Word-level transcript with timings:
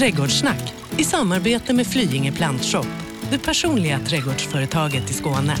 Trädgårdssnack 0.00 0.74
i 0.98 1.04
samarbete 1.04 1.74
med 1.74 1.86
Flyinge 1.86 2.32
Plantshop, 2.32 2.86
det 3.30 3.38
personliga 3.38 3.98
trädgårdsföretaget 3.98 5.10
i 5.10 5.12
Skåne. 5.12 5.56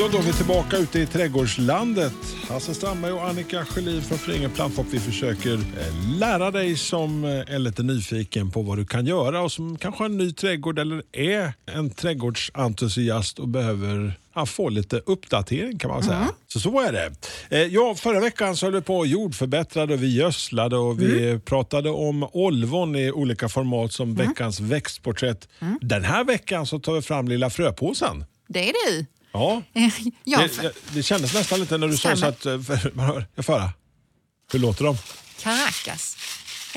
Ja, 0.00 0.08
då 0.12 0.18
är 0.18 0.22
vi 0.22 0.32
tillbaka 0.32 0.76
ute 0.76 0.98
i 0.98 1.06
trädgårdslandet. 1.06 2.14
Hasse 2.48 2.74
Strandberg 2.74 3.12
och 3.12 3.28
Annika 3.28 3.64
Sjölin 3.64 4.02
från 4.02 4.18
Flyinge 4.18 4.48
Plantshop. 4.48 4.86
Vi 4.90 4.98
försöker 4.98 5.54
eh, 5.54 6.18
lära 6.18 6.50
dig 6.50 6.76
som 6.76 7.24
eh, 7.24 7.30
är 7.30 7.58
lite 7.58 7.82
nyfiken 7.82 8.50
på 8.50 8.62
vad 8.62 8.78
du 8.78 8.86
kan 8.86 9.06
göra 9.06 9.40
och 9.40 9.52
som 9.52 9.78
kanske 9.78 10.02
har 10.02 10.08
en 10.08 10.18
ny 10.18 10.32
trädgård 10.32 10.78
eller 10.78 11.02
är 11.12 11.52
en 11.66 11.90
trädgårdsentusiast 11.90 13.38
och 13.38 13.48
behöver 13.48 14.18
ja, 14.38 14.46
få 14.46 14.68
lite 14.68 14.96
uppdatering 15.06 15.78
kan 15.78 15.90
man 15.90 16.02
säga. 16.02 16.28
Så 16.48 16.60
så 16.60 16.80
är 16.80 16.92
det. 16.92 17.12
Eh, 17.50 17.62
Ja, 17.62 17.94
förra 17.94 18.20
veckan 18.20 18.56
så 18.56 18.66
höll 18.66 18.74
vi 18.74 18.80
på 18.80 18.96
och 18.98 19.06
jordförbättrade 19.06 19.94
och 19.94 20.02
vi 20.02 20.16
gödslade 20.16 20.76
och 20.76 21.02
vi 21.02 21.38
pratade 21.44 21.90
om 21.90 22.28
olvon 22.32 22.96
i 22.96 23.10
olika 23.12 23.48
format 23.48 23.92
som 23.92 24.14
veckans 24.14 24.60
växtporträtt. 24.60 25.48
Den 25.80 26.04
här 26.04 26.24
veckan 26.24 26.66
så 26.66 26.78
tar 26.78 26.92
vi 26.92 27.02
fram 27.02 27.28
lilla 27.28 27.50
fröpåsen. 27.50 28.24
Det 28.48 28.68
är 28.68 28.72
du. 28.90 29.06
Ja, 29.32 29.62
Ja, 30.24 30.38
det, 30.42 30.48
för- 30.48 30.62
det, 30.62 30.72
det 30.94 31.02
kändes 31.02 31.34
nästan 31.34 31.60
lite 31.60 31.78
när 31.78 31.88
du 31.88 31.96
sa 31.96 32.16
så 32.16 32.26
att... 32.26 32.46
eh, 32.46 32.60
för- 32.60 33.42
får 33.42 33.52
höra. 33.52 33.70
Hur 34.52 34.58
låter 34.58 34.84
de? 34.84 34.96
Caracas. 35.42 36.16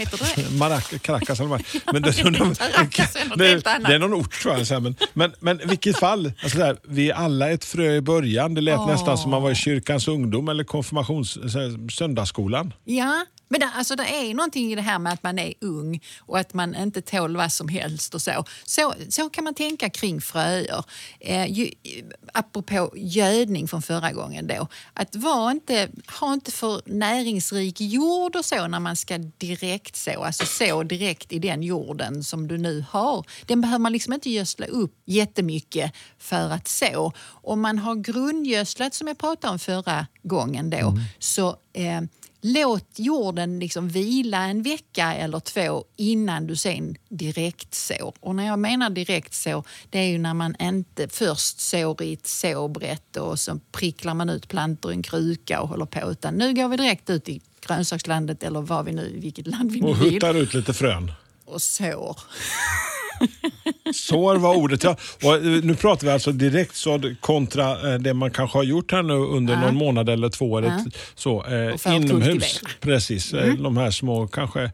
Heter 0.01 0.17
det 0.35 0.43
Marac- 0.59 0.97
Caracas 0.99 1.39
eller 1.39 1.49
vad? 1.49 1.63
men 1.93 2.01
det, 2.01 2.11
de, 2.23 2.55
Caracas 2.55 3.15
är 3.15 3.29
något 3.29 3.37
det, 3.37 3.47
helt 3.47 3.67
annat. 3.67 3.87
det 3.89 3.95
är 3.95 3.99
någon 3.99 4.13
ort 4.13 4.41
tror 4.41 4.57
jag. 4.57 4.67
så 4.67 4.73
här, 4.73 4.81
Men, 4.81 4.95
men, 5.13 5.33
men 5.39 5.61
vilket 5.65 5.99
fall, 5.99 6.31
alltså 6.43 6.57
där, 6.57 6.77
vi 6.87 7.09
är 7.09 7.13
alla 7.15 7.49
ett 7.51 7.65
frö 7.65 7.95
i 7.95 8.01
början. 8.01 8.53
Det 8.53 8.61
lät 8.61 8.79
Åh. 8.79 8.87
nästan 8.87 9.17
som 9.17 9.31
man 9.31 9.41
var 9.41 9.51
i 9.51 9.55
kyrkans 9.55 10.07
ungdom 10.07 10.49
eller 10.49 10.63
konfirmations, 10.63 11.37
här, 11.43 11.91
söndagsskolan. 11.91 12.73
Ja, 12.85 13.25
men 13.51 13.59
det, 13.59 13.69
alltså, 13.75 13.95
det 13.95 14.03
är 14.03 14.33
någonting 14.33 14.71
i 14.71 14.75
det 14.75 14.81
här 14.81 14.99
med 14.99 15.13
att 15.13 15.23
man 15.23 15.39
är 15.39 15.53
ung 15.61 16.01
och 16.19 16.39
att 16.39 16.53
man 16.53 16.75
inte 16.75 17.01
tål 17.01 17.37
vad 17.37 17.51
som 17.51 17.67
helst 17.67 18.15
och 18.15 18.21
så. 18.21 18.45
Så, 18.65 18.93
så 19.09 19.29
kan 19.29 19.43
man 19.43 19.53
tänka 19.53 19.89
kring 19.89 20.21
fröer. 20.21 20.83
Eh, 21.19 21.51
ju, 21.51 21.71
apropå 22.33 22.93
gödning 22.95 23.67
från 23.67 23.81
förra 23.81 24.11
gången 24.11 24.47
då. 24.47 24.67
Att 24.93 25.15
var 25.15 25.51
inte, 25.51 25.89
ha 26.19 26.33
inte 26.33 26.51
för 26.51 26.81
näringsrik 26.85 27.81
jord 27.81 28.35
och 28.35 28.45
så 28.45 28.67
när 28.67 28.79
man 28.79 28.95
ska 28.95 29.17
direkt 29.17 29.95
så. 29.95 30.23
Alltså 30.23 30.45
så 30.45 30.83
direkt 30.83 31.33
i 31.33 31.39
den 31.39 31.63
jorden 31.63 32.23
som 32.23 32.47
du 32.47 32.57
nu 32.57 32.85
har. 32.89 33.25
Den 33.45 33.61
behöver 33.61 33.79
man 33.79 33.91
liksom 33.91 34.13
inte 34.13 34.29
gödsla 34.29 34.65
upp 34.65 34.93
jättemycket 35.05 35.93
för 36.17 36.49
att 36.49 36.67
så. 36.67 37.13
Om 37.27 37.61
man 37.61 37.79
har 37.79 37.95
grundgödslat 37.95 38.93
som 38.93 39.07
jag 39.07 39.17
pratade 39.17 39.53
om 39.53 39.59
förra 39.59 40.07
gången 40.23 40.69
då 40.69 40.97
så 41.19 41.57
eh, 41.73 42.01
Låt 42.43 42.99
jorden 42.99 43.59
liksom 43.59 43.89
vila 43.89 44.37
en 44.43 44.63
vecka 44.63 45.13
eller 45.13 45.39
två 45.39 45.83
innan 45.97 46.47
du 46.47 46.55
sen 46.55 46.95
direkt 47.09 47.75
sår. 47.75 48.13
Och 48.19 48.35
när 48.35 48.45
jag 48.47 48.59
menar 48.59 48.89
direkt 48.89 49.33
så, 49.33 49.63
det 49.89 49.99
är 49.99 50.07
ju 50.07 50.17
när 50.17 50.33
man 50.33 50.55
inte 50.61 51.07
först 51.07 51.59
sår 51.59 52.01
i 52.01 52.13
ett 52.13 52.27
såbrett 52.27 53.17
och 53.17 53.39
så 53.39 53.59
pricklar 53.71 54.13
man 54.13 54.29
ut 54.29 54.47
plantor 54.47 54.91
i 54.91 54.95
en 54.95 55.03
kruka 55.03 55.61
och 55.61 55.69
håller 55.69 55.85
på. 55.85 56.11
Utan 56.11 56.33
nu 56.33 56.53
går 56.53 56.67
vi 56.69 56.77
direkt 56.77 57.09
ut 57.09 57.29
i 57.29 57.41
grönsakslandet 57.67 58.43
eller 58.43 58.61
vad 58.61 58.85
vi 58.85 58.91
nu, 58.91 59.19
vilket 59.19 59.47
land 59.47 59.71
vi 59.71 59.81
nu 59.81 59.87
Och 59.87 60.01
vill 60.01 60.13
huttar 60.13 60.33
ut 60.33 60.53
lite 60.53 60.73
frön. 60.73 61.11
och 61.45 61.61
sår. 61.61 62.19
Sår 63.93 64.35
var 64.35 64.55
ordet. 64.55 64.83
Ja. 64.83 64.95
Och 65.23 65.35
eh, 65.35 65.41
nu 65.41 65.75
pratar 65.75 66.07
vi 66.07 66.13
alltså 66.13 66.31
direkt 66.31 66.75
så 66.75 67.01
kontra 67.19 67.93
eh, 67.93 67.99
det 67.99 68.13
man 68.13 68.31
kanske 68.31 68.57
har 68.57 68.63
gjort 68.63 68.91
här 68.91 69.03
nu 69.03 69.13
under 69.13 69.57
någon 69.57 69.75
månad 69.75 70.09
eller 70.09 70.29
två. 70.29 70.57
Eller 70.57 70.67
Ja. 70.67 70.85
så, 71.15 71.45
eh, 71.45 71.95
inomhus. 71.95 72.61
Precis. 72.79 73.33
eh, 73.33 73.53
De 73.53 73.77
här 73.77 73.91
små, 73.91 74.27
kanske, 74.27 74.71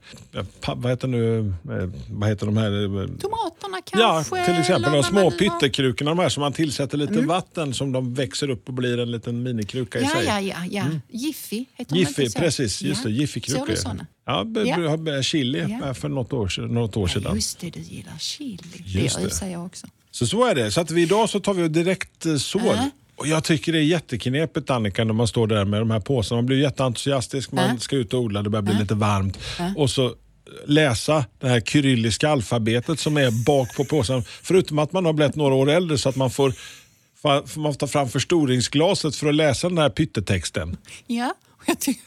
vad 0.76 0.92
heter 0.92 1.08
nu, 1.08 1.54
vad 2.10 2.30
heter 2.30 2.46
de 2.46 2.58
här? 2.58 2.72
Tomaterna 3.22 3.78
Ja, 3.94 4.14
kanske? 4.14 4.46
till 4.46 4.60
exempel 4.60 4.92
de 4.92 5.04
små 5.04 5.32
pyttekrukorna, 5.32 6.12
de 6.12 6.20
här 6.20 6.30
som 6.30 6.42
man 6.42 6.54
tillsätter 6.54 6.98
lite 6.98 7.22
vatten 7.22 7.74
som 7.74 7.92
de 7.92 8.14
växer 8.14 8.50
upp 8.50 8.68
och 8.68 8.74
blir 8.74 9.00
en 9.00 9.12
liten 9.12 9.44
minikruka 9.44 10.00
i 10.00 10.04
Ja, 10.04 10.10
sig. 10.10 10.26
ja, 10.26 10.40
ja. 10.42 10.56
ja. 10.72 10.84
Jiffy, 11.12 11.66
heter 11.76 11.94
de 11.94 12.00
Jiffy, 12.00 12.22
inte 12.24 12.32
så? 12.32 12.40
precis. 12.40 12.82
Just 12.82 13.04
ja. 13.04 13.10
det, 13.10 13.16
Jiffy-krukor. 13.16 13.76
Ja, 14.28 14.46
Ja. 15.06 15.24
chili 15.24 15.78
Ja. 15.82 15.94
för 15.94 16.10
något 16.10 16.34
år, 16.34 16.48
sedan- 16.48 16.68
något 16.74 16.98
år 16.98 17.08
sedan. 17.08 17.36
just 17.36 17.60
det, 17.60 17.70
du 17.70 17.80
gillar 17.80 18.18
chili. 18.20 18.58
Just 18.86 19.18
det 19.18 19.26
rusar 19.26 19.48
jag 19.48 19.66
också. 19.66 19.88
Så 20.12 20.28
så 20.28 20.46
är 20.46 20.56
det. 20.56 20.72
Så 20.72 20.82
att 20.82 20.92
vi 20.92 21.02
idag 21.02 21.30
så 21.30 21.40
tar 21.40 21.54
vi 21.54 21.68
direkt 21.68 22.26
eh, 22.26 22.36
sår. 22.38 22.62
Ja. 22.66 22.90
Och 23.16 23.28
jag 23.28 23.44
tycker 23.44 23.72
det 23.74 23.80
är 23.80 23.84
jätteknepigt 23.84 24.70
Annika 24.70 25.04
när 25.04 25.14
man 25.14 25.28
står 25.28 25.48
där 25.48 25.66
med 25.66 25.82
de 25.82 25.92
här 25.92 26.00
påsarna. 26.00 26.38
Man 26.42 26.46
blir 26.46 26.58
jätteentusiastisk, 26.62 27.52
man 27.52 27.70
Ja. 27.70 27.78
ska 27.80 27.96
ut 27.96 28.14
och 28.14 28.20
odla, 28.22 28.42
det 28.44 28.50
börjar 28.50 28.64
bli 28.64 28.74
lite 28.80 28.96
varmt. 28.96 29.38
Och 29.76 29.90
så 29.90 30.16
läsa 30.66 31.26
det 31.40 31.48
här 31.50 31.62
kyrilliska 31.62 32.30
alfabetet 32.30 33.00
som 33.00 33.18
är 33.18 33.46
bak 33.46 33.76
på 33.76 33.86
påsen. 33.86 34.24
Förutom 34.44 34.80
att 34.80 34.92
man 34.94 35.06
har 35.06 35.14
blivit 35.14 35.36
några 35.36 35.54
år 35.56 35.70
äldre 35.70 35.98
så 35.98 36.10
att 36.10 36.16
man 36.16 36.32
får, 36.32 36.54
får 37.22 37.60
man 37.60 37.74
ta 37.76 37.88
fram 37.88 38.10
förstoringsglaset 38.10 39.16
för 39.16 39.28
att 39.30 39.36
läsa 39.36 39.70
den 39.70 39.78
här 39.78 39.90
pyttetexten. 39.90 40.78
Ja, 41.08 41.34
och 41.50 41.64
jag 41.66 41.80
tycker 41.80 42.02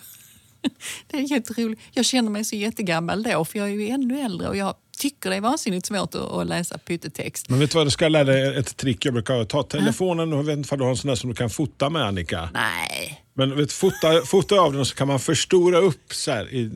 det 1.10 1.18
är 1.18 1.32
jätteroligt. 1.32 1.80
Jag 1.92 2.04
känner 2.04 2.30
mig 2.30 2.44
så 2.44 2.56
jättegammal 2.56 3.22
då, 3.22 3.44
för 3.44 3.58
jag 3.58 3.68
är 3.68 3.72
ju 3.72 3.88
ännu 3.88 4.20
äldre 4.20 4.48
och 4.48 4.56
jag 4.56 4.74
tycker 4.98 5.30
det 5.30 5.36
är 5.36 5.40
vansinnigt 5.40 5.86
svårt 5.86 6.14
att, 6.14 6.32
att 6.32 6.46
läsa 6.46 6.78
pyttetext. 6.78 7.48
Men 7.48 7.58
vet 7.58 7.70
du 7.70 7.78
vad, 7.78 7.86
du 7.86 7.90
ska 7.90 8.08
lära 8.08 8.24
dig 8.24 8.56
ett 8.56 8.76
trick. 8.76 9.04
Jag 9.04 9.14
brukar 9.14 9.44
ta 9.44 9.62
telefonen 9.62 10.32
och 10.32 10.48
vet 10.48 10.58
inte 10.58 10.74
om 10.74 10.78
du 10.78 10.84
har 10.84 10.90
en 10.90 10.96
sån 10.96 11.08
där 11.08 11.14
som 11.14 11.30
du 11.30 11.36
kan 11.36 11.50
fota 11.50 11.90
med 11.90 12.02
Annika. 12.02 12.48
Nej. 12.52 13.24
Men 13.40 13.56
vet, 13.56 13.72
fota, 13.72 14.22
fota 14.26 14.54
av 14.60 14.72
den 14.72 14.84
så 14.86 14.94
kan 14.94 15.08
man 15.08 15.20
förstora 15.20 15.78
upp 15.78 16.14
så 16.14 16.30
här 16.30 16.54
i 16.54 16.70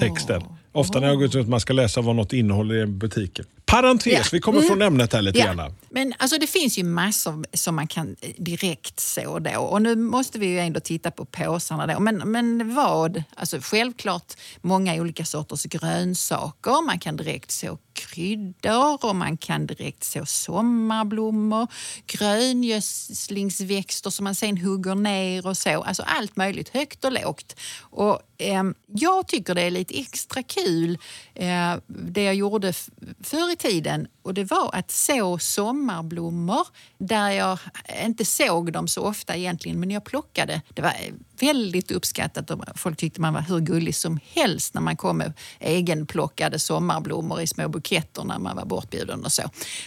texten. 0.00 0.42
Ofta 0.72 1.00
när 1.00 1.08
jag 1.08 1.16
går 1.16 1.26
ut 1.26 1.34
och 1.34 1.48
man 1.48 1.60
ska 1.60 1.72
läsa 1.72 2.00
vad 2.00 2.16
något 2.16 2.32
innehåller 2.32 2.74
i 2.74 2.86
butiken. 2.86 3.44
Parentes, 3.66 4.12
Ja. 4.12 4.22
vi 4.32 4.40
kommer 4.40 4.60
från 4.60 4.82
ämnet 4.82 5.12
här 5.12 5.22
lite 5.22 5.38
Ja. 5.38 5.52
grann. 5.54 5.74
Men 5.90 6.14
alltså, 6.18 6.38
det 6.38 6.46
finns 6.46 6.78
ju 6.78 6.84
massor 6.84 7.44
som 7.52 7.76
man 7.76 7.86
kan 7.86 8.16
eh, 8.20 8.30
direkt 8.38 9.00
så 9.00 9.38
då. 9.38 9.60
Och 9.60 9.82
nu 9.82 9.96
måste 9.96 10.38
vi 10.38 10.46
ju 10.46 10.58
ändå 10.58 10.80
titta 10.80 11.10
på 11.10 11.24
påsarna 11.24 11.86
då. 11.86 12.00
Men, 12.00 12.16
men 12.16 12.74
vad? 12.74 13.22
Alltså 13.36 13.58
självklart 13.62 14.32
många 14.60 14.94
olika 14.94 15.24
sorters 15.24 15.62
grönsaker. 15.64 16.86
Man 16.86 16.98
kan 16.98 17.16
direkt 17.16 17.50
så 17.50 17.78
kryddor 17.92 19.04
och 19.04 19.16
man 19.16 19.36
kan 19.36 19.66
direkt 19.66 20.04
så 20.04 20.26
sommarblommor, 20.26 21.66
gröngödslingsväxter 22.06 24.10
som 24.10 24.24
man 24.24 24.34
sen 24.34 24.58
hugger 24.58 24.94
ner 24.94 25.46
och 25.46 25.56
så. 25.56 25.82
Alltså 25.82 26.02
allt 26.02 26.36
möjligt, 26.36 26.68
högt 26.68 27.04
och 27.04 27.12
lågt. 27.12 27.56
Och, 27.80 28.20
eh, 28.38 28.62
jag 28.86 29.28
tycker 29.28 29.54
det 29.54 29.62
är 29.62 29.70
lite 29.70 30.00
extra 30.00 30.42
kul 30.42 30.98
eh, 31.34 31.74
det 31.86 32.22
jag 32.22 32.34
gjorde 32.34 32.72
förr 33.20 33.52
i 33.52 33.56
tiden 33.56 34.06
och 34.22 34.34
det 34.34 34.44
var 34.44 34.74
att 34.74 34.90
så 34.90 35.38
sommarblommor 35.38 36.66
där 36.98 37.30
jag 37.30 37.58
inte 38.04 38.24
såg 38.24 38.72
dem 38.72 38.88
så 38.88 39.02
ofta 39.02 39.36
egentligen 39.36 39.80
men 39.80 39.90
jag 39.90 40.04
plockade. 40.04 40.62
Det 40.74 40.82
var 40.82 40.90
eh, 40.90 41.14
väldigt 41.46 41.90
uppskattat 41.90 42.50
och 42.50 42.64
folk 42.74 42.98
tyckte 42.98 43.20
man 43.20 43.34
var 43.34 43.40
hur 43.40 43.60
gullig 43.60 43.94
som 43.94 44.20
helst 44.34 44.74
när 44.74 44.80
man 44.80 44.96
kom 44.96 45.18
med 45.18 45.32
egenplockade 45.60 46.58
sommarblommor 46.58 47.40
i 47.40 47.46
små 47.46 47.68
buketter 47.68 48.24
när 48.24 48.38
man 48.38 48.56
var 48.56 48.64
bortbjuden 48.64 49.24
och 49.24 49.32
så. 49.32 49.42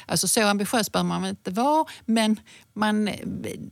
Alltså 0.06 0.28
så 0.28 0.48
ambitiös 0.48 0.92
behöver 0.92 1.08
man 1.08 1.22
väl 1.22 1.30
inte 1.30 1.52
vara 1.52 1.86
men 2.06 2.40
man, 2.74 3.10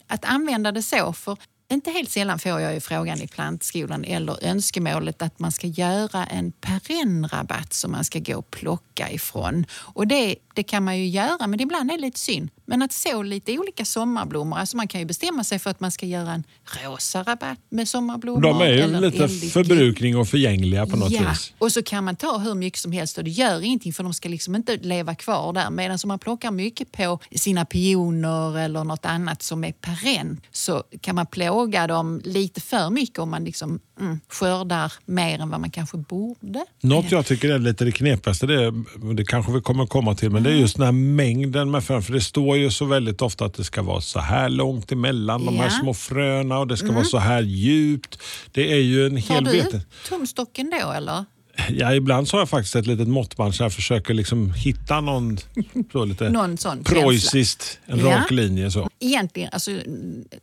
att 0.07 0.25
använda 0.25 0.71
det 0.71 0.83
så 0.83 1.13
för 1.13 1.37
inte 1.73 1.91
helt 1.91 2.09
sällan 2.09 2.39
får 2.39 2.61
jag 2.61 2.73
ju 2.73 2.79
frågan 2.79 3.21
i 3.21 3.27
plantskolan 3.27 4.03
eller 4.03 4.45
önskemålet 4.45 5.21
att 5.21 5.39
man 5.39 5.51
ska 5.51 5.67
göra 5.67 6.25
en 6.25 6.51
perennrabatt 6.51 7.73
som 7.73 7.91
man 7.91 8.03
ska 8.03 8.19
gå 8.19 8.37
och 8.37 8.51
plocka 8.51 9.11
ifrån. 9.11 9.65
Och 9.71 10.07
det, 10.07 10.35
det 10.53 10.63
kan 10.63 10.83
man 10.83 10.97
ju 10.97 11.07
göra, 11.07 11.47
men 11.47 11.59
ibland 11.59 11.91
är 11.91 11.95
det 11.95 12.01
lite 12.01 12.19
synd. 12.19 12.49
Men 12.65 12.81
att 12.81 12.91
så 12.91 13.23
lite 13.23 13.57
olika 13.57 13.85
sommarblommor, 13.85 14.57
alltså 14.57 14.77
man 14.77 14.87
kan 14.87 15.01
ju 15.01 15.05
bestämma 15.05 15.43
sig 15.43 15.59
för 15.59 15.69
att 15.69 15.79
man 15.79 15.91
ska 15.91 16.05
göra 16.05 16.31
en 16.31 16.43
rosa 16.83 17.23
rabatt 17.23 17.59
med 17.69 17.87
sommarblommor. 17.87 18.41
De 18.41 18.61
är 18.61 18.67
ju 18.67 18.99
lite 18.99 19.23
eldigt 19.23 19.53
förbrukning 19.53 20.17
och 20.17 20.27
förgängliga 20.27 20.85
på 20.85 20.97
något 20.97 21.11
ja, 21.11 21.29
vis. 21.29 21.53
och 21.57 21.71
så 21.71 21.83
kan 21.83 22.03
man 22.03 22.15
ta 22.15 22.37
hur 22.37 22.55
mycket 22.55 22.79
som 22.79 22.91
helst 22.91 23.17
och 23.17 23.23
det 23.23 23.29
gör 23.29 23.61
ingenting 23.61 23.93
för 23.93 24.03
de 24.03 24.13
ska 24.13 24.29
liksom 24.29 24.55
inte 24.55 24.77
leva 24.77 25.15
kvar 25.15 25.53
där. 25.53 25.69
Medan 25.69 25.97
om 26.03 26.07
man 26.07 26.19
plockar 26.19 26.51
mycket 26.51 26.91
på 26.91 27.19
sina 27.35 27.65
pioner 27.65 28.57
eller 28.57 28.83
något 28.83 29.05
annat 29.05 29.41
som 29.41 29.63
är 29.63 29.71
perenn 29.71 30.41
så 30.51 30.83
kan 31.01 31.15
man 31.15 31.25
plåga 31.25 31.87
dem 31.87 32.21
lite 32.23 32.61
för 32.61 32.89
mycket 32.89 33.19
om 33.19 33.29
man 33.29 33.43
liksom, 33.43 33.79
mm, 33.99 34.19
skördar 34.29 34.93
mer 35.05 35.39
än 35.39 35.49
vad 35.49 35.59
man 35.59 35.71
kanske 35.71 35.97
borde. 35.97 36.65
Något 36.81 37.11
jag 37.11 37.25
tycker 37.25 37.49
är 37.49 37.59
lite 37.59 37.85
det 37.85 37.91
knepigaste, 37.91 38.45
det, 38.47 38.63
är, 38.63 39.13
det 39.13 39.25
kanske 39.25 39.51
vi 39.51 39.61
kommer 39.61 39.85
komma 39.85 40.15
till, 40.15 40.29
men 40.29 40.43
det 40.43 40.49
är 40.49 40.55
just 40.55 40.75
den 40.77 40.85
här 40.85 40.91
mängden 40.91 41.71
med 41.71 41.83
frön. 41.83 42.03
För 42.03 42.13
det 42.13 42.21
står 42.21 42.57
ju 42.57 42.71
så 42.71 42.85
väldigt 42.85 43.21
ofta 43.21 43.45
att 43.45 43.53
det 43.53 43.63
ska 43.63 43.81
vara 43.81 44.01
så 44.01 44.19
här 44.19 44.49
långt 44.49 44.91
emellan 44.91 45.45
de 45.45 45.55
här 45.55 45.63
Ja. 45.63 45.69
Mm. 45.69 45.81
små 45.81 45.93
fröna 45.93 46.59
och 46.59 46.67
det 46.67 46.77
ska 46.77 46.91
vara 46.91 47.03
så 47.05 47.17
här 47.17 47.41
djupt. 47.41 48.19
Det 48.51 48.71
är 48.71 48.77
ju 48.81 49.05
en 49.05 49.21
Tar 49.21 49.33
hel 49.35 49.43
du 49.43 49.51
veten. 49.51 49.81
tumstocken 50.09 50.69
då 50.81 50.91
eller? 50.91 51.25
Ja, 51.69 51.93
ibland 51.95 52.27
så 52.27 52.35
har 52.37 52.41
jag 52.41 52.49
faktiskt 52.49 52.75
ett 52.75 52.87
litet 52.87 53.07
måttband 53.07 53.55
så 53.55 53.63
jag 53.63 53.73
försöker 53.73 54.13
liksom 54.13 54.53
hitta 54.53 55.01
någon 55.01 55.37
så 55.91 56.05
lite 56.05 56.29
Någon 56.29 56.57
sån 56.57 56.83
preussiskt, 56.83 57.79
en 57.85 57.99
Ja. 57.99 58.05
rak 58.17 58.31
linje. 58.31 58.71
Så. 58.71 58.89
egentligen, 58.99 59.49
alltså, 59.51 59.71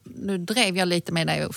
nu 0.05 0.39
drev 0.39 0.77
jag 0.77 0.89
lite 0.89 1.13
med 1.13 1.27
dig, 1.27 1.49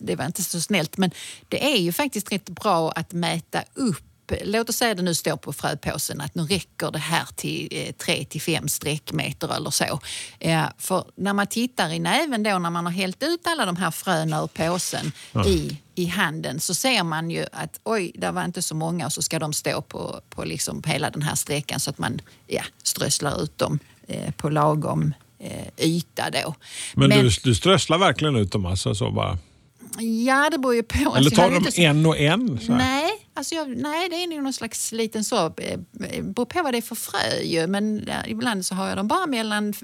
det 0.00 0.16
var 0.16 0.26
inte 0.26 0.42
så 0.42 0.60
snällt, 0.60 0.96
men 0.96 1.10
det 1.48 1.72
är 1.74 1.78
ju 1.78 1.92
faktiskt 1.92 2.32
rätt 2.32 2.48
bra 2.48 2.90
att 2.90 3.12
mäta 3.12 3.62
upp 3.74 4.07
upp, 4.32 4.40
låt 4.44 4.68
oss 4.68 4.76
säga 4.76 4.90
att 4.90 4.96
det 4.96 5.02
nu 5.02 5.14
står 5.14 5.36
på 5.36 5.52
fröpåsen 5.52 6.20
att 6.20 6.34
nu 6.34 6.42
räcker 6.42 6.90
det 6.90 6.98
här 6.98 7.26
till 7.36 7.92
3 7.98 8.24
till 8.24 8.40
5 8.40 8.68
streckmeter 8.68 9.56
eller 9.56 9.70
så. 9.70 10.00
Eh, 10.38 10.64
för 10.78 11.04
när 11.14 11.32
man 11.32 11.46
tittar 11.46 11.92
i 11.92 11.98
näven 11.98 12.42
då 12.42 12.58
när 12.58 12.70
man 12.70 12.86
har 12.86 12.92
hällt 12.92 13.22
ut 13.22 13.46
alla 13.46 13.66
de 13.66 13.76
här 13.76 13.90
fröna 13.90 14.42
ur 14.42 14.46
påsen 14.46 15.12
ja. 15.32 15.46
i, 15.46 15.76
i 15.94 16.06
handen 16.06 16.60
så 16.60 16.74
ser 16.74 17.02
man 17.02 17.30
ju 17.30 17.46
att 17.52 17.80
oj, 17.84 18.12
det 18.14 18.30
var 18.30 18.44
inte 18.44 18.62
så 18.62 18.74
många 18.74 19.06
och 19.06 19.12
så 19.12 19.22
ska 19.22 19.38
de 19.38 19.52
stå 19.52 19.82
på, 19.82 20.20
på 20.30 20.44
liksom 20.44 20.82
hela 20.86 21.10
den 21.10 21.22
här 21.22 21.34
sträckan 21.34 21.80
så 21.80 21.90
att 21.90 21.98
man 21.98 22.20
ja, 22.46 22.62
strösslar 22.82 23.42
ut 23.42 23.58
dem 23.58 23.78
eh, 24.08 24.30
på 24.30 24.50
lagom 24.50 25.14
eh, 25.38 25.86
yta 25.86 26.30
då. 26.30 26.54
Men, 26.94 27.08
Men 27.08 27.24
du, 27.24 27.30
du 27.44 27.54
strösslar 27.54 27.98
verkligen 27.98 28.36
ut 28.36 28.52
dem 28.52 28.66
alltså 28.66 28.94
så 28.94 29.10
bara? 29.10 29.38
Ja, 30.00 30.50
det 30.50 30.58
beror 30.58 30.74
ju 30.74 30.82
på. 30.82 30.98
Eller 30.98 31.16
alltså, 31.16 31.34
tar 31.34 31.50
de 31.50 31.72
så... 31.72 31.80
en 31.80 32.06
och 32.06 32.18
en? 32.18 32.60
Nej, 32.68 33.10
alltså 33.38 33.54
jag, 33.54 33.76
nej, 33.76 34.08
det 34.08 34.16
är 34.16 34.26
nog 34.26 34.42
någon 34.42 34.52
slags 34.52 34.92
liten 34.92 35.24
så. 35.24 35.46
Eh, 35.46 35.78
beror 36.22 36.44
på 36.44 36.62
vad 36.62 36.74
det 36.74 36.78
är 36.78 36.82
för 36.82 36.94
frö 36.94 37.40
ju. 37.42 37.66
Men 37.66 38.10
ibland 38.26 38.66
så 38.66 38.74
har 38.74 38.88
jag 38.88 38.96
dem 38.96 39.08
bara 39.08 39.26
mellan 39.26 39.74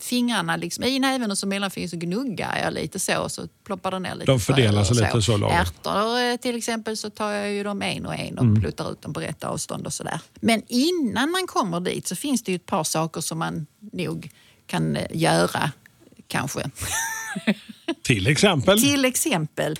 fingrarna, 0.00 0.56
liksom, 0.56 0.84
i 0.84 0.98
näven 0.98 1.30
och 1.30 1.38
så 1.38 1.46
mellanfingret 1.46 1.90
så 1.90 1.96
gnuggar 1.96 2.58
jag 2.64 2.74
lite 2.74 2.98
så 2.98 3.22
och 3.22 3.32
så 3.32 3.48
ploppar 3.64 3.90
det 3.90 3.98
ner 3.98 4.14
lite 4.14 4.32
De 4.32 4.40
fördelar 4.40 4.84
sig 4.84 4.96
lite 4.96 5.22
så 5.22 5.36
lagom? 5.36 5.56
Ärtor 5.56 6.20
eh, 6.20 6.36
till 6.36 6.56
exempel 6.56 6.96
så 6.96 7.10
tar 7.10 7.30
jag 7.30 7.52
ju 7.52 7.62
dem 7.62 7.82
en 7.82 8.06
och 8.06 8.14
en 8.14 8.38
och 8.38 8.44
mm. 8.44 8.60
pluttar 8.60 8.92
ut 8.92 9.02
dem 9.02 9.12
på 9.12 9.20
rätt 9.20 9.44
avstånd 9.44 9.86
och 9.86 9.92
sådär. 9.92 10.20
Men 10.40 10.62
innan 10.68 11.30
man 11.30 11.46
kommer 11.46 11.80
dit 11.80 12.08
så 12.08 12.16
finns 12.16 12.42
det 12.42 12.52
ju 12.52 12.56
ett 12.56 12.66
par 12.66 12.84
saker 12.84 13.20
som 13.20 13.38
man 13.38 13.66
nog 13.92 14.30
kan 14.66 14.96
eh, 14.96 15.06
göra 15.12 15.72
kanske. 16.28 16.70
Till 18.02 18.26
exempel? 18.26 18.80
Till 18.80 19.04
exempel. 19.04 19.78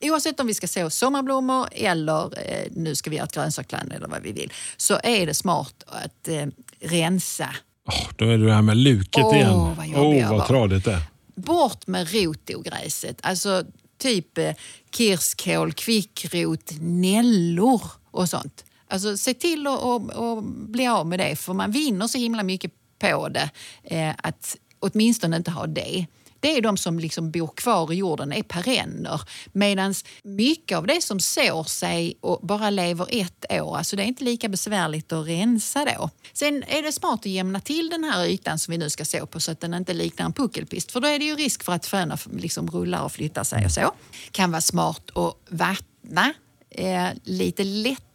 Oavsett 0.00 0.40
om 0.40 0.46
vi 0.46 0.54
ska 0.54 0.68
så 0.68 0.90
sommarblommor 0.90 1.68
eller 1.72 2.24
eh, 2.24 2.66
nu 2.70 2.94
ska 2.94 3.10
vi 3.10 3.16
göra 3.16 3.26
ett 3.26 3.34
grönsaksland 3.34 3.92
eller 3.92 4.08
vad 4.08 4.22
vi 4.22 4.32
vill 4.32 4.52
så 4.76 5.00
är 5.02 5.26
det 5.26 5.34
smart 5.34 5.84
att 5.86 6.28
eh, 6.28 6.46
rensa. 6.80 7.48
Oh, 7.86 8.08
då 8.16 8.24
är 8.24 8.38
det 8.38 8.46
det 8.46 8.52
här 8.52 8.62
med 8.62 8.76
luket 8.76 9.24
oh, 9.24 9.36
igen. 9.36 9.76
Vad 9.94 10.06
oh, 10.06 10.30
vad 10.30 10.46
tradigt 10.46 10.84
det 10.84 10.92
är. 10.92 11.02
Bort 11.34 11.86
med 11.86 12.12
rotogräset. 12.12 13.18
Alltså 13.22 13.64
typ 13.98 14.38
eh, 14.38 14.54
kirskål, 14.96 15.72
kvickrot, 15.72 16.70
nällor 16.80 17.82
och 18.10 18.28
sånt. 18.28 18.64
Alltså 18.88 19.16
se 19.16 19.34
till 19.34 19.66
att 19.66 20.44
bli 20.44 20.86
av 20.86 21.06
med 21.06 21.18
det 21.18 21.36
för 21.36 21.52
man 21.52 21.70
vinner 21.70 22.06
så 22.06 22.18
himla 22.18 22.42
mycket 22.42 22.72
på 22.98 23.28
det. 23.28 23.50
Eh, 23.84 24.14
att 24.18 24.56
åtminstone 24.78 25.36
inte 25.36 25.50
ha 25.50 25.66
det 25.66 26.06
det 26.46 26.56
är 26.56 26.60
de 26.60 26.76
som 26.76 26.98
liksom 26.98 27.30
bor 27.30 27.46
kvar 27.46 27.92
i 27.92 27.96
jorden, 27.96 28.32
är 28.32 28.42
perenner. 28.42 29.20
Medan 29.52 29.94
mycket 30.22 30.78
av 30.78 30.86
det 30.86 31.02
som 31.02 31.20
sår 31.20 31.64
sig 31.64 32.18
och 32.20 32.46
bara 32.46 32.70
lever 32.70 33.06
ett 33.10 33.44
år, 33.50 33.76
alltså 33.76 33.96
det 33.96 34.02
är 34.02 34.06
inte 34.06 34.24
lika 34.24 34.48
besvärligt 34.48 35.12
att 35.12 35.26
rensa 35.26 35.84
då. 35.84 36.10
Sen 36.32 36.62
är 36.62 36.82
det 36.82 36.92
smart 36.92 37.20
att 37.20 37.26
jämna 37.26 37.60
till 37.60 37.88
den 37.88 38.04
här 38.04 38.26
ytan 38.26 38.58
som 38.58 38.72
vi 38.72 38.78
nu 38.78 38.90
ska 38.90 39.04
så 39.04 39.26
på 39.26 39.40
så 39.40 39.52
att 39.52 39.60
den 39.60 39.74
inte 39.74 39.92
liknar 39.94 40.26
en 40.26 40.32
puckelpist. 40.32 40.92
För 40.92 41.00
då 41.00 41.08
är 41.08 41.18
det 41.18 41.24
ju 41.24 41.34
risk 41.34 41.64
för 41.64 41.72
att 41.72 41.86
fröna 41.86 42.18
liksom 42.32 42.70
rullar 42.70 43.02
och 43.02 43.12
flyttar 43.12 43.44
sig 43.44 43.64
och 43.64 43.72
så. 43.72 43.94
Kan 44.30 44.50
vara 44.50 44.60
smart 44.60 45.10
att 45.14 45.36
vattna 45.48 46.32
eh, 46.70 47.08
lite 47.24 47.64
lätt 47.64 48.05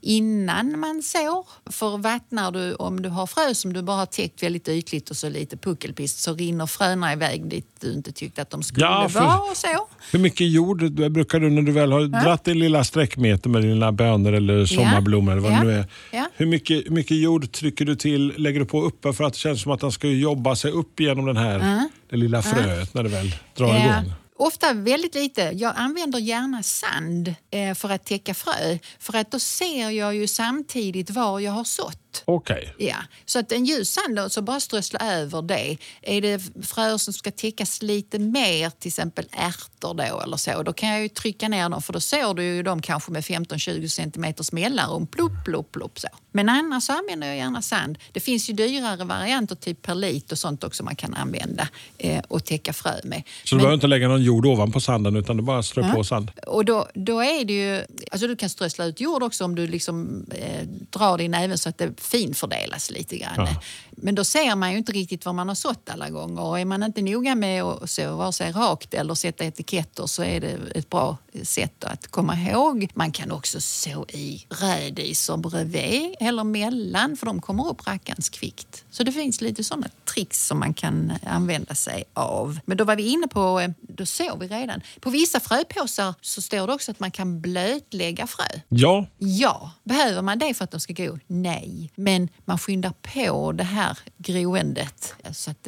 innan 0.00 0.80
man 0.80 1.02
sår. 1.02 1.46
För 1.72 1.98
vattnar 1.98 2.52
du, 2.52 2.74
om 2.74 3.02
du 3.02 3.08
har 3.08 3.26
frö 3.26 3.54
som 3.54 3.72
du 3.72 3.82
bara 3.82 3.96
har 3.96 4.06
täckt 4.06 4.42
väldigt 4.42 4.68
ytligt 4.68 5.10
och 5.10 5.16
så 5.16 5.28
lite 5.28 5.56
puckelpist 5.56 6.18
så 6.22 6.34
rinner 6.34 6.66
fröna 6.66 7.12
iväg 7.12 7.48
dit 7.48 7.74
du 7.84 7.92
inte 7.92 8.12
tyckte 8.12 8.42
att 8.42 8.50
de 8.50 8.62
skulle 8.62 8.86
ja, 8.86 9.08
vara. 9.14 9.38
Och 9.38 9.56
så. 9.56 9.86
Hur 10.12 10.18
mycket 10.18 10.52
jord 10.52 10.92
brukar 10.92 11.40
du 11.40 11.50
när 11.50 11.62
du 11.62 11.72
väl 11.72 11.92
har 11.92 12.00
ja. 12.00 12.06
dratt 12.06 12.44
din 12.44 12.58
lilla 12.58 12.84
sträckmeter 12.84 13.50
med 13.50 13.62
dina 13.62 13.92
bönor 13.92 14.32
eller 14.32 14.66
sommarblommor 14.66 15.32
eller 15.32 15.42
vad 15.42 15.52
ja. 15.52 15.58
det 15.58 15.64
nu 15.64 15.72
är. 15.72 15.86
Ja. 16.10 16.28
Hur 16.36 16.46
mycket, 16.46 16.88
mycket 16.88 17.16
jord 17.16 17.52
trycker 17.52 17.84
du 17.84 17.96
till, 17.96 18.34
lägger 18.36 18.60
du 18.60 18.66
på 18.66 18.82
uppe 18.82 19.12
för 19.12 19.24
att 19.24 19.32
det 19.32 19.38
känns 19.38 19.62
som 19.62 19.72
att 19.72 19.80
den 19.80 19.92
ska 19.92 20.08
jobba 20.08 20.56
sig 20.56 20.70
upp 20.70 21.00
genom 21.00 21.26
den 21.26 21.36
här, 21.36 21.88
det 22.10 22.16
lilla 22.16 22.42
fröet 22.42 22.94
när 22.94 23.02
det 23.02 23.08
väl 23.08 23.34
drar 23.56 23.68
igång? 23.68 24.12
Ofta 24.36 24.72
väldigt 24.72 25.14
lite. 25.14 25.42
Jag 25.42 25.72
använder 25.76 26.18
gärna 26.18 26.62
sand 26.62 27.34
eh, 27.50 27.74
för 27.74 27.90
att 27.90 28.04
täcka 28.04 28.34
frö. 28.34 28.78
För 28.98 29.16
att 29.16 29.30
då 29.30 29.38
ser 29.38 29.90
jag 29.90 30.14
ju 30.14 30.26
samtidigt 30.26 31.10
var 31.10 31.40
jag 31.40 31.52
har 31.52 31.64
sått. 31.64 32.03
Okej. 32.24 32.72
Okay. 32.74 32.86
Ja. 32.88 32.96
Så 33.24 33.38
att 33.38 33.52
en 33.52 33.64
ljus 33.64 33.92
sand, 33.92 34.32
så 34.32 34.42
bara 34.42 34.60
strössla 34.60 34.98
över 34.98 35.42
det. 35.42 35.76
Är 36.02 36.20
det 36.20 36.42
fröer 36.62 36.98
som 36.98 37.12
ska 37.12 37.30
täckas 37.30 37.82
lite 37.82 38.18
mer, 38.18 38.70
till 38.70 38.88
exempel 38.88 39.24
ärtor 39.32 39.94
då 39.94 40.20
eller 40.20 40.36
så, 40.36 40.62
då 40.62 40.72
kan 40.72 40.88
jag 40.88 41.02
ju 41.02 41.08
trycka 41.08 41.48
ner 41.48 41.68
dem 41.68 41.82
för 41.82 41.92
då 41.92 42.00
sår 42.00 42.34
du 42.34 42.42
ju 42.44 42.62
dem 42.62 42.82
kanske 42.82 43.12
med 43.12 43.22
15-20 43.22 43.88
centimeters 43.88 44.52
mellanrum. 44.52 45.06
Plupp, 45.06 45.44
plupp, 45.44 45.72
plupp 45.72 45.98
så. 45.98 46.08
Men 46.32 46.48
annars 46.48 46.90
använder 46.90 47.26
jag 47.26 47.36
gärna 47.36 47.62
sand. 47.62 47.98
Det 48.12 48.20
finns 48.20 48.50
ju 48.50 48.54
dyrare 48.54 49.04
varianter, 49.04 49.54
typ 49.54 49.82
perlit 49.82 50.32
och 50.32 50.38
sånt 50.38 50.64
också 50.64 50.84
man 50.84 50.96
kan 50.96 51.14
använda 51.14 51.68
eh, 51.98 52.22
och 52.28 52.44
täcka 52.44 52.72
frö 52.72 52.90
med. 53.04 53.22
Så 53.44 53.54
du 53.54 53.58
behöver 53.58 53.74
inte 53.74 53.86
lägga 53.86 54.08
någon 54.08 54.22
jord 54.22 54.46
ovanpå 54.46 54.80
sanden 54.80 55.16
utan 55.16 55.36
du 55.36 55.42
bara 55.42 55.62
strö 55.62 55.82
ja. 55.82 55.92
på 55.94 56.04
sand? 56.04 56.30
Och 56.46 56.64
då, 56.64 56.88
då 56.94 57.20
är 57.20 57.44
det 57.44 57.52
ju, 57.52 57.84
alltså 58.10 58.26
du 58.26 58.36
kan 58.36 58.48
strössla 58.48 58.84
ut 58.84 59.00
jord 59.00 59.22
också 59.22 59.44
om 59.44 59.54
du 59.54 59.66
liksom 59.66 60.26
eh, 60.30 60.66
drar 60.66 61.18
det 61.18 61.24
i 61.24 61.28
näven 61.28 61.58
så 61.58 61.68
att 61.68 61.78
det 61.78 62.00
finfördelas 62.04 62.90
lite 62.90 63.18
grann. 63.18 63.34
Ja. 63.36 63.62
Men 63.96 64.14
då 64.14 64.24
ser 64.24 64.56
man 64.56 64.72
ju 64.72 64.78
inte 64.78 64.92
riktigt 64.92 65.24
var 65.24 65.32
man 65.32 65.48
har 65.48 65.54
sått 65.54 65.88
alla 65.90 66.10
gånger. 66.10 66.42
Och 66.42 66.60
är 66.60 66.64
man 66.64 66.82
inte 66.82 67.02
noga 67.02 67.34
med 67.34 67.62
att 67.62 67.90
så 67.90 68.16
vare 68.16 68.32
sig 68.32 68.52
rakt 68.52 68.94
eller 68.94 69.14
sätta 69.14 69.44
etiketter 69.44 70.06
så 70.06 70.22
är 70.22 70.40
det 70.40 70.58
ett 70.74 70.90
bra 70.90 71.16
sätt 71.42 71.84
att 71.84 72.06
komma 72.06 72.36
ihåg. 72.36 72.88
Man 72.94 73.12
kan 73.12 73.30
också 73.30 73.60
så 73.60 74.06
i 74.08 74.46
rädisor 74.48 75.36
bredvid 75.36 76.14
eller 76.20 76.44
mellan 76.44 77.16
för 77.16 77.26
de 77.26 77.40
kommer 77.40 77.68
upp 77.68 77.86
rackans 77.86 78.28
kvickt. 78.28 78.84
Så 78.90 79.02
det 79.02 79.12
finns 79.12 79.40
lite 79.40 79.64
sådana 79.64 79.88
tricks 80.14 80.46
som 80.46 80.58
man 80.58 80.74
kan 80.74 81.12
använda 81.26 81.74
sig 81.74 82.04
av. 82.12 82.58
Men 82.64 82.76
då 82.76 82.84
var 82.84 82.96
vi 82.96 83.02
inne 83.02 83.26
på, 83.28 83.60
eh, 83.60 83.70
då 83.80 84.06
såg 84.06 84.40
vi 84.40 84.48
redan. 84.48 84.80
På 85.00 85.10
vissa 85.10 85.40
fröpåsar 85.40 86.14
så 86.20 86.42
står 86.42 86.66
det 86.66 86.72
också 86.72 86.90
att 86.90 87.00
man 87.00 87.10
kan 87.10 87.40
blötlägga 87.40 88.26
frö. 88.26 88.60
Ja. 88.68 89.06
Ja. 89.18 89.70
Behöver 89.84 90.22
man 90.22 90.38
det 90.38 90.54
för 90.54 90.64
att 90.64 90.70
de 90.70 90.80
ska 90.80 90.92
gå? 90.92 91.18
Nej. 91.26 91.90
Men 91.94 92.28
man 92.44 92.58
skyndar 92.58 92.92
på 93.14 93.52
det 93.52 93.64
här 93.64 93.83
groendet. 94.18 95.14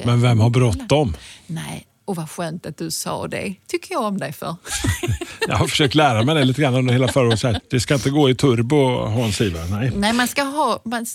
Men 0.04 0.20
vem 0.20 0.40
har 0.40 0.50
bråttom? 0.50 1.16
Nej, 1.46 1.86
och 2.04 2.16
vad 2.16 2.30
skönt 2.30 2.66
att 2.66 2.76
du 2.76 2.90
sa 2.90 3.28
det. 3.28 3.54
tycker 3.66 3.94
jag 3.94 4.02
om 4.02 4.18
dig 4.18 4.32
för. 4.32 4.56
jag 5.48 5.56
har 5.56 5.66
försökt 5.66 5.94
lära 5.94 6.22
mig 6.22 6.34
det 6.34 6.44
lite 6.44 6.62
grann 6.62 6.74
under 6.74 6.92
hela 6.92 7.08
förra 7.08 7.28
året. 7.28 7.62
Det 7.70 7.80
ska 7.80 7.94
inte 7.94 8.10
gå 8.10 8.30
i 8.30 8.34
turbo, 8.34 9.06
Hans 9.06 9.40
Ivar. 9.40 9.64
Nej. 9.70 9.92
Nej, 9.96 10.12
man 10.12 10.28
ska, 10.28 10.42
ha, 10.42 10.82
man, 10.84 11.06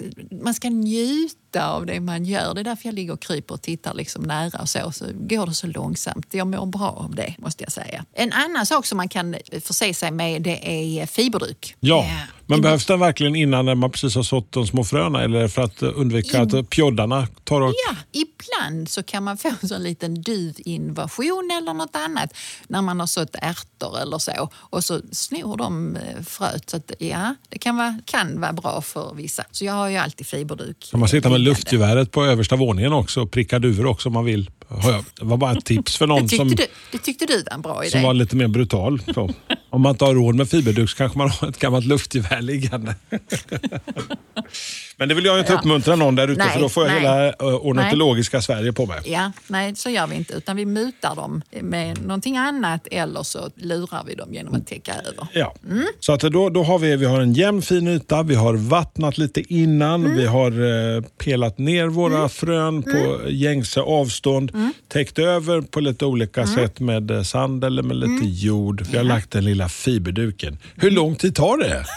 man 0.44 0.54
ska 0.54 0.70
njuta 0.70 1.41
av 1.56 1.86
det 1.86 2.00
man 2.00 2.26
gör. 2.26 2.54
Det 2.54 2.62
är 2.62 2.64
därför 2.64 2.88
jag 2.88 2.96
ligger 2.96 3.14
och 3.14 3.22
kryper 3.22 3.54
och 3.54 3.62
tittar 3.62 3.94
liksom 3.94 4.24
nära 4.24 4.62
och 4.62 4.70
så. 4.70 4.92
Så 4.92 5.06
går 5.14 5.46
det 5.46 5.54
så 5.54 5.68
långsamt. 5.68 6.34
Jag 6.34 6.48
mår 6.48 6.66
bra 6.66 6.90
av 6.90 7.16
det, 7.16 7.36
måste 7.38 7.64
jag 7.64 7.72
säga. 7.72 8.06
En 8.14 8.34
annan 8.34 8.66
sak 8.66 8.86
som 8.86 8.98
man 8.98 9.10
kan 9.10 9.36
förse 9.62 9.94
sig 9.94 10.12
med 10.12 10.42
det 10.42 10.60
är 11.02 11.06
fiberduk. 11.06 11.76
Ja, 11.80 12.06
men 12.52 12.62
behövs 12.62 12.86
den 12.86 13.00
verkligen 13.00 13.36
innan 13.36 13.78
man 13.78 13.92
precis 13.92 14.16
har 14.16 14.24
sått 14.24 14.52
de 14.52 14.68
små 14.68 14.84
fröna 14.84 15.24
eller 15.24 15.48
för 15.48 15.62
att 15.62 15.84
undvika 15.84 16.38
i, 16.38 16.42
att 16.42 16.70
pjoddarna 16.70 17.28
tar 17.44 17.62
och... 17.62 17.74
Ja, 17.88 17.96
ibland 18.12 18.90
så 18.90 19.04
kan 19.04 19.24
man 19.24 19.38
få 19.38 19.52
en 19.62 19.68
sån 19.68 19.84
liten 19.84 20.22
duvinvasion 20.22 21.50
eller 21.58 21.74
något 21.74 21.96
annat 21.96 22.38
när 22.68 22.82
man 22.82 23.00
har 23.00 23.08
sått 23.08 23.36
ärtor 23.42 24.00
eller 24.00 24.18
så 24.18 24.50
och 24.56 24.84
så 24.84 25.02
snor 25.12 25.58
de 25.58 25.96
eh, 25.96 26.24
fröet. 26.24 26.70
Så 26.70 26.78
att, 26.78 26.92
ja, 27.00 27.36
det 27.50 27.60
kan 27.60 27.78
vara, 27.78 28.00
kan 28.06 28.42
vara 28.42 28.54
bra 28.54 28.82
för 28.82 29.14
vissa. 29.14 29.44
Så 29.52 29.66
jag 29.66 29.74
har 29.74 29.90
ju 29.90 29.98
alltid 29.98 30.28
fiberduk. 30.28 30.88
Kan 30.92 31.00
man 31.00 31.10
sitta 31.10 31.30
med 31.30 31.41
luftgeväret 31.42 32.12
på 32.12 32.26
översta 32.26 32.56
våningen 32.56 32.94
också 32.94 33.22
och 33.22 33.32
pricka 33.32 33.60
duvor 33.60 33.86
också 33.86 34.10
om 34.10 34.14
man 34.14 34.26
vill. 34.26 34.50
Det 35.20 35.26
var 35.26 35.38
bara 35.38 35.52
ett 35.52 35.66
tips 35.66 35.98
för 35.98 36.08
någon 36.08 36.28
det 36.28 36.36
som, 36.36 36.48
du, 36.50 36.66
det 36.92 36.98
tyckte 36.98 37.26
du 37.26 37.44
var 37.44 37.54
en 37.54 37.62
bra 37.62 37.84
idé. 37.84 37.92
som 37.92 38.04
var 38.04 38.14
lite 38.14 38.36
mer 38.36 38.48
brutal. 38.48 39.02
Om 39.72 39.82
man 39.82 39.90
inte 39.90 40.06
har 40.06 40.16
råd 40.16 40.36
med 40.36 40.50
fiberduk 40.50 40.90
så 40.90 40.98
kanske 40.98 41.18
man 41.18 41.30
har 41.30 41.50
ett 41.50 41.60
gammalt 41.60 41.86
luftgevär 41.86 42.42
liggande. 42.42 42.96
Men 44.98 45.10
det 45.10 45.16
vill 45.16 45.26
jag 45.26 45.40
inte 45.40 45.54
ja. 45.54 45.60
uppmuntra 45.60 45.96
någon 45.96 46.16
där 46.16 46.28
ute 46.28 46.44
för 46.44 46.60
då 46.60 46.70
får 46.70 46.84
jag 46.84 46.94
nej. 46.94 47.02
hela 47.02 47.30
uh, 47.30 47.66
ornitologiska 47.66 48.38
nej. 48.38 48.44
Sverige 48.44 48.74
på 48.74 48.86
mig. 48.86 49.00
Ja, 49.06 49.32
nej, 49.48 49.76
så 49.76 49.90
gör 49.90 50.08
vi 50.08 50.16
inte. 50.16 50.34
Utan 50.34 50.56
vi 50.56 50.66
mutar 50.66 51.16
dem 51.16 51.42
med 51.62 52.02
någonting 52.02 52.38
annat 52.38 52.88
eller 52.92 53.24
så 53.24 53.50
lurar 53.56 54.04
vi 54.08 54.16
dem 54.16 54.34
genom 54.34 54.54
att 54.54 54.68
täcka 54.68 54.94
över. 54.94 55.28
Ja. 55.34 55.56
Mm. 55.70 55.86
Så 56.00 56.14
att 56.14 56.22
då, 56.22 56.50
då 56.50 56.64
har 56.64 56.80
vi, 56.80 56.96
vi 56.96 57.06
har 57.06 57.22
en 57.22 57.34
jämn 57.34 57.62
fin 57.62 57.88
yta, 57.88 58.24
vi 58.24 58.36
har 58.36 58.54
vattnat 58.54 59.18
lite 59.18 59.54
innan, 59.54 60.06
mm. 60.06 60.18
vi 60.18 60.26
har 60.26 60.60
uh, 60.60 61.04
pelat 61.18 61.58
ner 61.58 61.88
våra 61.88 62.18
mm. 62.18 62.30
frön 62.30 62.84
på 62.84 62.90
mm. 62.90 63.36
gängse 63.36 63.82
avstånd, 63.82 64.52
mm. 64.54 64.74
täckt 64.88 65.20
över 65.20 65.62
på 65.62 65.80
lite 65.80 66.06
olika 66.06 66.42
mm. 66.42 66.56
sätt 66.56 66.80
med 66.80 67.12
eh, 67.12 67.24
sand 67.24 67.64
eller 67.64 67.84
med 67.84 67.98
lite 67.98 68.26
jord. 68.26 68.82
Vi 68.92 68.98
har 68.98 69.04
lagt 69.04 69.32
den 69.32 69.46
lilla 69.46 69.61
fiberduken. 69.70 70.58
Hur 70.76 70.92
lång 70.92 71.16
tid 71.16 71.36
tar 71.36 71.58
det? 71.58 71.86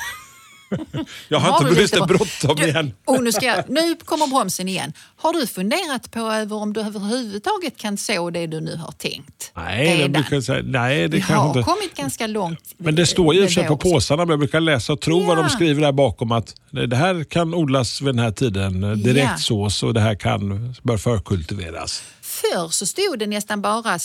Jag 1.29 1.39
har, 1.39 1.51
Har 1.53 1.69
inte 1.69 1.81
lite 1.81 1.97
lite 1.97 2.07
bråttom 2.07 2.57
Du- 2.57 2.65
igen. 2.69 2.93
Och 3.05 3.25
nu, 3.25 3.33
ska 3.33 3.47
jag, 3.47 3.71
nu 3.71 3.97
kommer 4.05 4.27
bromsen 4.27 4.69
igen. 4.69 4.93
Har 5.17 5.33
du 5.33 5.47
funderat 5.47 6.11
på 6.11 6.21
över 6.21 6.57
om 6.57 6.73
du 6.73 6.81
överhuvudtaget 6.81 7.77
kan 7.77 7.97
så 7.99 8.31
det 8.31 8.47
du 8.47 8.61
nu 8.61 8.77
har 8.77 8.93
tänkt? 8.93 9.53
Nej, 9.57 9.99
det 10.03 10.09
brukar 10.09 10.41
säga. 10.41 10.63
Nej, 10.65 11.01
det 11.01 11.09
Vi 11.09 11.19
kanske 11.21 11.35
har 11.35 11.49
inte. 11.49 11.63
kommit 11.63 11.95
ganska 11.97 12.27
långt. 12.27 12.75
Men 12.79 12.95
det 12.95 13.07
står 13.07 13.35
ju 13.35 13.41
i 13.49 13.61
och 13.61 13.67
på 13.67 13.77
påsarna, 13.77 14.25
men 14.25 14.31
jag 14.31 14.39
brukar 14.39 14.61
läsa 14.61 14.93
och 14.93 15.01
tro 15.01 15.21
vad 15.21 15.37
de 15.37 15.43
Ja. 15.43 15.49
skriver 15.49 15.83
där 15.83 15.93
bakom 15.93 16.33
att 16.33 16.55
det 16.71 16.97
här 16.97 17.25
kan 17.25 17.55
odlas 17.55 18.01
vid 18.01 18.09
den 18.09 18.19
här 18.19 18.31
tiden, 18.33 18.85
eh, 18.85 18.91
direktsås 18.91 19.83
och 19.83 19.95
det 19.95 20.01
här 20.01 20.15
kan, 20.15 20.75
bör 20.83 20.97
förkultiveras. 20.97 22.03
Förr 22.23 22.69
så 22.69 22.87
stod 22.87 23.19
det 23.19 23.27
nästan 23.27 23.63
bara 23.63 23.99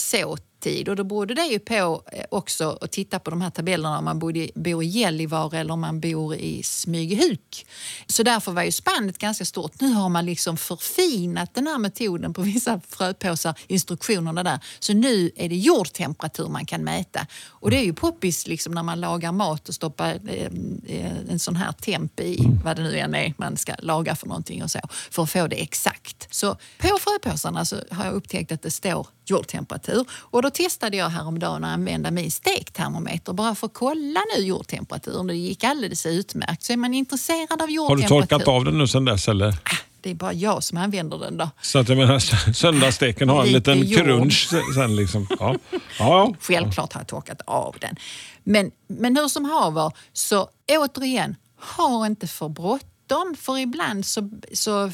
tid 0.59 0.89
och 0.89 0.95
då 0.95 1.03
berodde 1.03 1.33
det 1.33 1.45
ju 1.45 1.59
på 1.59 2.03
eh, 2.11 2.23
också 2.31 2.77
att 2.81 2.91
titta 2.91 3.19
på 3.19 3.29
de 3.29 3.41
här 3.41 3.49
tabellerna 3.49 3.97
om 3.97 4.05
man 4.05 4.19
bodde, 4.19 4.49
bor 4.55 4.83
i 4.83 4.87
Gällivare 4.87 5.59
eller 5.59 5.73
om 5.73 5.81
man 5.81 5.99
bor 5.99 6.35
i 6.35 6.63
Smygehuk. 6.63 7.67
Så 8.07 8.23
därför 8.23 8.51
var 8.51 8.63
ju 8.63 8.71
spannet 8.71 9.17
ganska 9.17 9.45
stort. 9.45 9.81
Nu 9.81 9.93
har 9.93 10.09
man 10.09 10.25
liksom 10.25 10.57
förfinat 10.57 11.53
den 11.53 11.67
här 11.67 11.77
metoden 11.77 12.33
på 12.33 12.41
vissa 12.41 12.81
fröpåsar, 12.87 13.59
instruktionerna 13.67 14.43
där. 14.43 14.59
Så 14.79 14.93
nu 14.93 15.31
är 15.35 15.49
det 15.49 15.55
jordtemperatur 15.55 16.47
man 16.47 16.65
kan 16.65 16.83
mäta. 16.83 17.27
Och 17.47 17.71
det 17.71 17.77
är 17.77 17.83
ju 17.83 17.93
poppis 17.93 18.47
liksom 18.47 18.73
när 18.73 18.83
man 18.83 18.99
lagar 18.99 19.31
mat 19.31 19.69
och 19.69 19.75
stoppar 19.75 20.19
eh, 20.27 20.45
eh 20.87 21.29
en 21.29 21.39
sån 21.39 21.55
här 21.55 21.71
temp 21.71 22.19
i 22.19 22.37
vad 22.63 22.75
det 22.75 22.83
nu 22.83 22.97
än 22.97 23.15
är 23.15 23.33
man 23.37 23.57
ska 23.57 23.73
laga 23.79 24.15
för 24.15 24.27
någonting 24.27 24.63
och 24.63 24.71
så. 24.71 24.79
För 25.11 25.23
att 25.23 25.29
få 25.29 25.47
det 25.47 25.61
exakt. 25.61 26.27
Så 26.35 26.57
på 26.77 26.97
fröpåsarna 26.99 27.65
så 27.65 27.75
har 27.91 28.05
jag 28.05 28.13
upptäckt 28.13 28.51
att 28.51 28.61
det 28.61 28.71
står 28.71 29.07
jordtemperatur. 29.25 30.05
Och 30.11 30.41
då 30.41 30.48
testade 30.49 30.97
jag 30.97 31.09
häromdagen 31.09 31.63
att 31.63 31.73
använda 31.73 32.11
min 32.11 32.31
stektermometer 32.31 33.33
bara 33.33 33.55
för 33.55 33.67
att 33.67 33.73
kolla 33.73 34.21
nu 34.37 34.43
jordtemperaturen. 34.43 35.27
Det 35.27 35.35
gick 35.35 35.63
alldeles 35.63 36.05
utmärkt. 36.05 36.63
Så 36.63 36.73
är 36.73 36.77
man 36.77 36.93
intresserad 36.93 37.51
av 37.51 37.59
Har 37.59 37.67
du 37.67 37.73
jordtemperatur. 37.73 38.21
torkat 38.21 38.47
av 38.47 38.65
den 38.65 38.77
nu 38.77 38.87
sen 38.87 39.05
dess 39.05 39.27
eller? 39.27 39.55
Det 40.01 40.09
är 40.09 40.15
bara 40.15 40.33
jag 40.33 40.63
som 40.63 40.77
använder 40.77 41.17
den 41.17 41.37
då. 41.37 41.49
Så 41.61 41.79
att 41.79 41.89
jag 41.89 41.97
menar, 41.97 42.19
söndagssteken 42.53 43.29
har 43.29 43.41
en 43.45 43.47
Lite 43.51 43.75
liten 43.75 43.89
jord. 43.91 43.99
crunch 44.05 44.49
sen 44.75 44.95
liksom. 44.95 45.27
Ja. 45.29 45.55
Ja, 45.69 45.87
ja. 45.99 46.33
Självklart 46.41 46.93
har 46.93 47.01
jag 47.01 47.07
torkat 47.07 47.41
av 47.45 47.75
den. 47.81 47.95
Men, 48.43 48.71
men 48.87 49.17
hur 49.17 49.27
som 49.27 49.45
haver, 49.45 49.91
så 50.13 50.49
återigen, 50.67 51.35
ha 51.77 52.05
inte 52.05 52.27
för 52.27 52.49
bråttom. 52.49 53.35
För 53.37 53.57
ibland 53.57 54.05
så, 54.05 54.29
så 54.53 54.91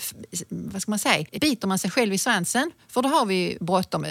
vad 0.49 0.81
ska 0.81 0.91
man 0.91 0.99
säga, 0.99 1.25
biter 1.41 1.67
man 1.67 1.79
sig 1.79 1.91
själv 1.91 2.13
i 2.13 2.17
svansen. 2.17 2.71
För 2.87 3.01
då 3.01 3.09
har 3.09 3.25
vi 3.25 3.57
bråttom. 3.61 4.05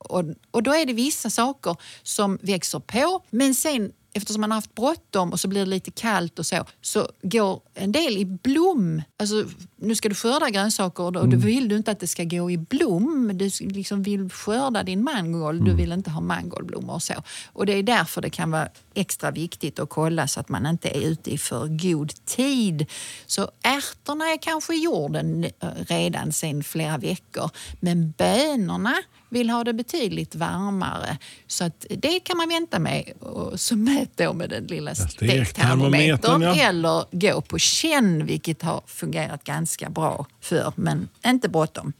Och, 0.00 0.24
och 0.50 0.62
då 0.62 0.74
är 0.74 0.86
det 0.86 0.92
vissa 0.92 1.30
saker 1.30 1.76
som 2.02 2.38
växer 2.42 2.78
på. 2.78 3.22
Men 3.30 3.54
sen 3.54 3.92
eftersom 4.12 4.40
man 4.40 4.50
har 4.50 4.56
haft 4.56 4.74
bråttom 4.74 5.32
och 5.32 5.40
så 5.40 5.48
blir 5.48 5.60
det 5.60 5.70
lite 5.70 5.90
kallt 5.90 6.38
och 6.38 6.46
så, 6.46 6.64
så 6.80 7.08
går 7.22 7.60
en 7.74 7.92
del 7.92 8.18
i 8.18 8.24
blom. 8.24 9.02
Alltså, 9.16 9.44
nu 9.76 9.94
ska 9.94 10.08
du 10.08 10.14
skörda 10.14 10.50
grönsaker 10.50 11.02
och 11.02 11.12
då, 11.12 11.22
då 11.22 11.36
vill 11.36 11.68
du 11.68 11.76
inte 11.76 11.90
att 11.90 12.00
det 12.00 12.06
ska 12.06 12.24
gå 12.24 12.50
i 12.50 12.58
blom. 12.58 13.30
Du 13.34 13.50
liksom 13.60 14.02
vill 14.02 14.30
skörda 14.30 14.82
din 14.82 15.04
mangold, 15.04 15.64
du 15.64 15.74
vill 15.74 15.92
inte 15.92 16.10
ha 16.10 16.20
mangoldblommor 16.20 16.94
och 16.94 17.02
så. 17.02 17.14
Och 17.52 17.66
det 17.66 17.72
är 17.72 17.82
därför 17.82 18.20
det 18.20 18.30
kan 18.30 18.50
vara 18.50 18.68
extra 18.94 19.30
viktigt 19.30 19.78
att 19.78 19.88
kolla 19.88 20.28
så 20.28 20.40
att 20.40 20.48
man 20.48 20.66
inte 20.66 20.88
är 20.88 21.00
ute 21.00 21.30
i 21.30 21.38
för 21.38 21.66
god 21.66 22.24
tid. 22.24 22.86
Så 23.26 23.50
ärtorna 23.62 24.24
är 24.24 24.38
kanske 24.42 24.74
i 24.74 24.84
jorden 24.84 25.44
eh, 25.44 25.68
redan 25.88 26.32
sedan 26.32 26.62
flera 26.62 26.98
veckor, 26.98 27.50
men 27.80 28.10
bönorna 28.10 28.94
vill 29.30 29.50
ha 29.50 29.64
det 29.64 29.72
betydligt 29.72 30.34
varmare. 30.34 31.18
Så 31.46 31.64
att 31.64 31.86
det 31.90 32.20
kan 32.20 32.36
man 32.36 32.48
vänta 32.48 32.78
med 32.78 33.12
och 33.20 33.60
så 33.60 33.76
mät 33.76 34.16
då 34.16 34.32
med 34.32 34.50
den 34.50 34.64
lilla 34.66 34.94
stektermometern, 34.94 36.42
ja. 36.42 36.54
eller 36.54 37.04
gå 37.10 37.40
på 37.40 37.58
känn 37.58 38.26
vilket 38.26 38.62
har 38.62 38.82
fungerat 38.86 39.44
ganska 39.44 39.90
bra 39.90 40.26
för 40.40 40.72
men 40.76 41.08
inte 41.26 41.48
bråttom. 41.48 41.92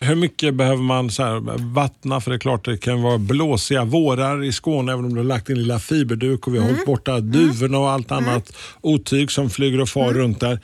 Hur 0.00 0.14
mycket 0.14 0.54
behöver 0.54 0.82
man 0.82 1.10
så 1.10 1.22
här, 1.22 1.58
vattna? 1.74 2.20
För 2.20 2.30
det 2.30 2.36
är 2.36 2.38
klart 2.38 2.64
det 2.64 2.76
kan 2.78 3.02
vara 3.02 3.18
blåsiga 3.18 3.84
vårar 3.84 4.44
i 4.44 4.52
Skåne 4.52 4.92
även 4.92 5.04
om 5.04 5.10
du 5.14 5.16
har 5.16 5.24
lagt 5.24 5.50
en 5.50 5.58
lilla 5.58 5.78
fiberduk 5.78 6.46
och 6.46 6.54
vi 6.54 6.58
har 6.58 6.64
Mm. 6.64 6.74
hållit 6.74 6.86
borta 6.86 7.20
duvorna 7.20 7.78
och 7.78 7.90
allt 7.90 8.12
annat 8.12 8.52
otyg 8.80 9.30
som 9.30 9.50
flyger 9.50 9.80
och 9.80 9.88
far 9.88 10.04
Mm. 10.08 10.14
runt 10.14 10.40
där. 10.40 10.60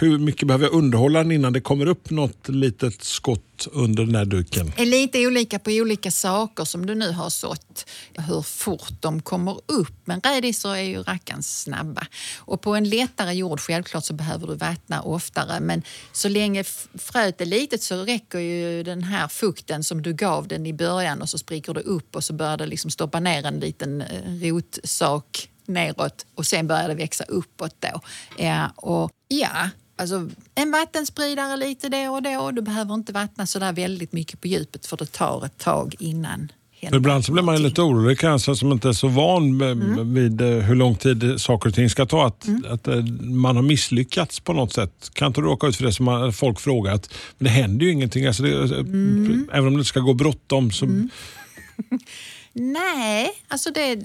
Hur 0.00 0.18
mycket 0.18 0.48
behöver 0.48 0.64
jag 0.66 0.74
underhålla 0.74 1.18
den 1.22 1.32
innan 1.32 1.52
det 1.52 1.60
kommer 1.60 1.86
upp 1.86 2.10
något 2.10 2.48
litet 2.48 3.02
skott 3.02 3.44
under 3.72 4.04
den 4.04 4.14
här 4.14 4.24
duken? 4.24 4.72
är 4.76 4.86
lite 4.86 5.26
olika 5.26 5.58
på 5.58 5.70
olika 5.70 6.10
saker 6.10 6.64
som 6.64 6.86
du 6.86 6.94
nu 6.94 7.12
har 7.12 7.30
sått, 7.30 7.86
hur 8.14 8.42
fort 8.42 8.92
de 9.00 9.22
kommer 9.22 9.60
upp. 9.66 10.00
Men 10.04 10.20
rädisor 10.20 10.76
är 10.76 10.82
ju 10.82 11.02
rackarns 11.02 11.62
snabba. 11.62 12.06
Och 12.38 12.60
på 12.60 12.74
en 12.74 12.88
lättare 12.88 13.32
jord 13.32 13.60
självklart 13.60 14.04
så 14.04 14.14
behöver 14.14 14.46
du 14.46 14.54
vattna 14.54 15.02
oftare 15.02 15.60
men 15.60 15.82
så 16.12 16.28
länge 16.28 16.64
fröet 16.98 17.40
är 17.40 17.46
litet 17.46 17.82
så 17.82 18.04
räcker 18.04 18.38
ju 18.38 18.82
den 18.82 19.02
här 19.02 19.28
fukten 19.28 19.84
som 19.84 20.02
du 20.02 20.12
gav 20.12 20.48
den 20.48 20.66
i 20.66 20.72
början 20.72 21.22
och 21.22 21.28
så 21.28 21.38
spricker 21.38 21.74
det 21.74 21.80
upp 21.80 22.16
och 22.16 22.24
så 22.24 22.32
börjar 22.32 22.56
det 22.56 22.66
liksom 22.66 22.90
stoppa 22.90 23.20
ner 23.20 23.46
en 23.46 23.60
liten 23.60 24.00
eh, 24.00 24.22
rotsak 24.42 25.48
neråt 25.66 26.26
och 26.34 26.46
sen 26.46 26.66
börjar 26.66 26.88
det 26.88 26.94
växa 26.94 27.24
uppåt 27.24 27.76
då. 27.80 28.00
Ja, 28.36 28.68
och 28.76 29.10
ja, 29.28 29.70
Alltså, 30.00 30.28
en 30.54 30.70
vattenspridare 30.70 31.56
lite 31.56 31.88
då 31.88 32.12
och 32.14 32.22
då. 32.22 32.50
Du 32.50 32.62
behöver 32.62 32.94
inte 32.94 33.12
vattna 33.12 33.46
så 33.46 33.58
där 33.58 33.72
väldigt 33.72 34.12
mycket 34.12 34.40
på 34.40 34.48
djupet 34.48 34.86
för 34.86 34.96
det 34.96 35.06
tar 35.12 35.44
ett 35.46 35.58
tag 35.58 35.94
innan 35.98 36.52
Ibland 36.82 37.24
så 37.24 37.32
blir 37.32 37.42
man 37.42 37.62
lite 37.62 37.82
orolig 37.82 38.18
kanske 38.18 38.56
som 38.56 38.72
inte 38.72 38.88
är 38.88 38.92
så 38.92 39.08
van 39.08 39.60
Mm. 39.62 40.14
vid 40.14 40.40
eh, 40.40 40.48
hur 40.48 40.74
lång 40.74 40.94
tid 40.94 41.34
saker 41.40 41.68
och 41.68 41.74
ting 41.74 41.90
ska 41.90 42.06
ta. 42.06 42.26
Att, 42.26 42.48
att 42.68 42.88
eh, 42.88 43.04
man 43.20 43.56
har 43.56 43.62
misslyckats 43.62 44.40
på 44.40 44.52
något 44.52 44.72
sätt. 44.72 45.10
Kan 45.12 45.26
inte 45.26 45.40
råka 45.40 45.66
ut 45.66 45.76
för 45.76 45.84
det 45.84 45.92
som 45.92 46.32
folk 46.32 46.60
frågat? 46.60 47.14
Men 47.38 47.44
det 47.44 47.50
händer 47.50 47.86
ju 47.86 47.92
ingenting. 47.92 48.26
Alltså 48.26 48.42
det, 48.42 48.78
Mm. 48.80 49.48
Även 49.52 49.66
om 49.66 49.76
det 49.76 49.84
ska 49.84 50.00
gå 50.00 50.14
bråttom 50.14 50.70
så 50.70 50.86
Nej, 52.52 53.30
alltså 53.48 53.70
det... 53.70 53.98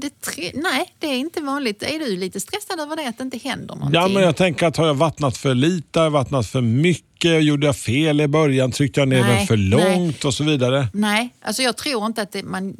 det, 0.00 0.20
tre, 0.20 0.50
nej, 0.54 0.94
det 0.98 1.06
är 1.06 1.18
inte 1.18 1.40
vanligt. 1.40 1.82
Är 1.82 1.98
du 1.98 2.16
lite 2.16 2.40
stressad 2.40 2.80
över 2.80 2.96
det 2.96 3.08
att 3.08 3.18
det 3.18 3.24
inte 3.24 3.38
händer 3.38 3.74
någonting? 3.74 4.00
Ja, 4.00 4.08
men 4.08 4.22
jag 4.22 4.36
tänker 4.36 4.66
att 4.66 4.76
har 4.76 4.86
jag 4.86 4.94
vattnat 4.94 5.36
för 5.36 5.54
lite, 5.54 5.98
har 5.98 6.06
jag 6.06 6.10
vattnat 6.10 6.46
för 6.46 6.60
mycket, 6.60 7.44
gjorde 7.44 7.66
jag 7.66 7.76
fel 7.76 8.20
i 8.20 8.28
början, 8.28 8.72
tryckte 8.72 9.00
jag 9.00 9.08
ner 9.08 9.22
Nej, 9.22 9.36
den 9.36 9.46
för 9.46 9.56
nej. 9.56 9.68
långt 9.96 10.24
och 10.24 10.34
så 10.34 10.44
vidare. 10.44 10.88
Nej, 10.92 11.34
alltså 11.40 11.62
jag 11.62 11.76
tror 11.76 12.06
inte 12.06 12.22
att 12.22 12.32
det, 12.32 12.42
man... 12.42 12.76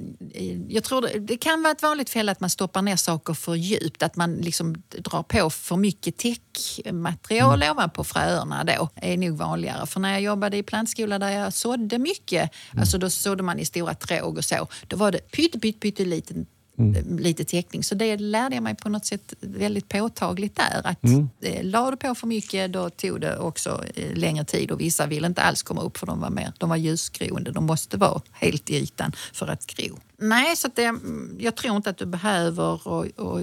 Jag 0.69 0.85
tror 0.85 1.03
det, 1.03 1.19
det 1.19 1.37
kan 1.37 1.63
vara 1.63 1.73
ett 1.73 1.83
vanligt 1.83 2.11
fel 2.11 2.29
att 2.29 2.41
man 2.41 2.51
stoppar 2.51 2.83
ner 2.83 2.97
saker 2.97 3.35
för 3.35 3.55
djupt. 3.55 4.03
Att 4.03 4.17
man 4.17 4.35
liksom 4.37 4.83
drar 4.99 5.23
på 5.23 5.51
för 5.51 5.77
mycket 5.77 6.17
täckmaterial 6.17 7.63
Mm. 7.63 7.71
ovanpå 7.77 8.05
fröerna 8.05 8.65
då. 8.65 8.89
är 8.95 9.17
nog 9.17 9.37
vanligare. 9.37 9.87
För 9.87 10.01
när 10.01 10.13
jag 10.13 10.21
jobbade 10.21 10.57
i 10.57 10.63
plantskola 10.63 11.19
där 11.19 11.31
jag 11.31 11.53
sådde 11.53 11.99
mycket, 11.99 12.51
Mm. 12.73 12.81
alltså 12.81 12.99
då 12.99 13.11
sådde 13.11 13.43
man 13.43 13.59
i 13.59 13.65
stora 13.65 13.95
tråg 13.95 14.39
och 14.39 14.45
så. 14.45 14.69
Då 14.87 14.97
var 14.97 15.13
det 15.13 15.19
pytte, 15.31 15.59
pytte, 15.59 15.79
pytte 15.79 16.05
liten 16.05 16.47
Mm. 16.79 17.19
lite 17.19 17.45
täckning. 17.45 17.85
Så 17.85 17.95
det 17.95 18.17
lärde 18.17 18.55
jag 18.55 18.63
mig 18.63 18.75
på 18.75 18.89
något 18.89 19.07
sätt 19.07 19.35
väldigt 19.41 19.89
påtagligt 19.89 20.57
där. 20.57 20.81
Att 20.85 21.05
Mm. 21.05 21.29
eh, 21.43 21.65
la 21.65 21.91
du 21.91 21.97
på 21.97 22.15
för 22.15 22.27
mycket 22.27 22.73
då 22.73 22.91
tog 22.91 23.21
det 23.21 23.39
också 23.39 23.85
eh, 23.95 24.15
längre 24.17 24.45
tid 24.45 24.71
och 24.71 24.81
vissa 24.81 25.07
ville 25.07 25.27
inte 25.27 25.43
alls 25.43 25.63
komma 25.63 25.83
upp 25.83 25.99
för 25.99 26.07
de 26.07 26.21
var, 26.21 26.31
mer, 26.31 26.53
de 26.59 26.69
var 26.69 26.77
ljusgroende. 26.77 27.51
De 27.51 27.67
måste 27.67 27.97
vara 27.97 28.21
helt 28.33 28.71
i 28.71 28.77
ytan 28.77 29.13
för 29.33 29.47
att 29.49 29.67
gro. 29.67 29.99
Nej, 30.19 30.57
så 30.57 30.69
det, 30.75 30.85
mm, 30.85 31.37
jag 31.41 31.55
tror 31.57 31.77
inte 31.77 31.91
att 31.91 31.99
du 31.99 32.07
behöver 32.07 32.89
och, 32.89 33.07
och 33.17 33.41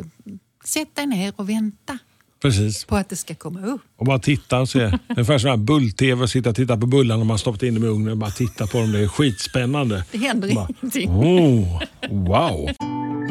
sätta 0.65 0.91
dig 1.01 1.05
ner 1.05 1.33
och 1.35 1.49
vänta 1.49 1.97
Precis. 2.41 2.85
på 2.85 2.95
att 2.95 3.09
det 3.09 3.15
ska 3.15 3.35
komma 3.35 3.65
upp. 3.65 3.81
Och 3.95 4.05
bara 4.05 4.19
titta 4.19 4.59
och 4.59 4.69
se. 4.69 4.99
Ungefär 5.09 5.37
som 5.37 5.49
här 5.49 5.57
bull-tv, 5.57 6.27
sitta 6.27 6.49
och 6.49 6.55
titta 6.55 6.77
på 6.77 6.85
bullarna 6.87 7.19
och 7.21 7.25
man 7.25 7.39
stoppat 7.39 7.63
in 7.63 7.73
dem 7.73 7.83
i 7.83 7.87
ugnen 7.87 8.11
och 8.11 8.17
bara 8.17 8.31
titta 8.31 8.67
på 8.67 8.77
dem. 8.77 8.91
Det 8.91 8.99
är 8.99 9.07
skitspännande. 9.07 10.05
Det 10.11 10.17
händer 10.17 10.55
Bara, 10.55 10.67
ingenting. 10.81 11.09
Oh, 11.09 11.81
wow! 12.09 12.69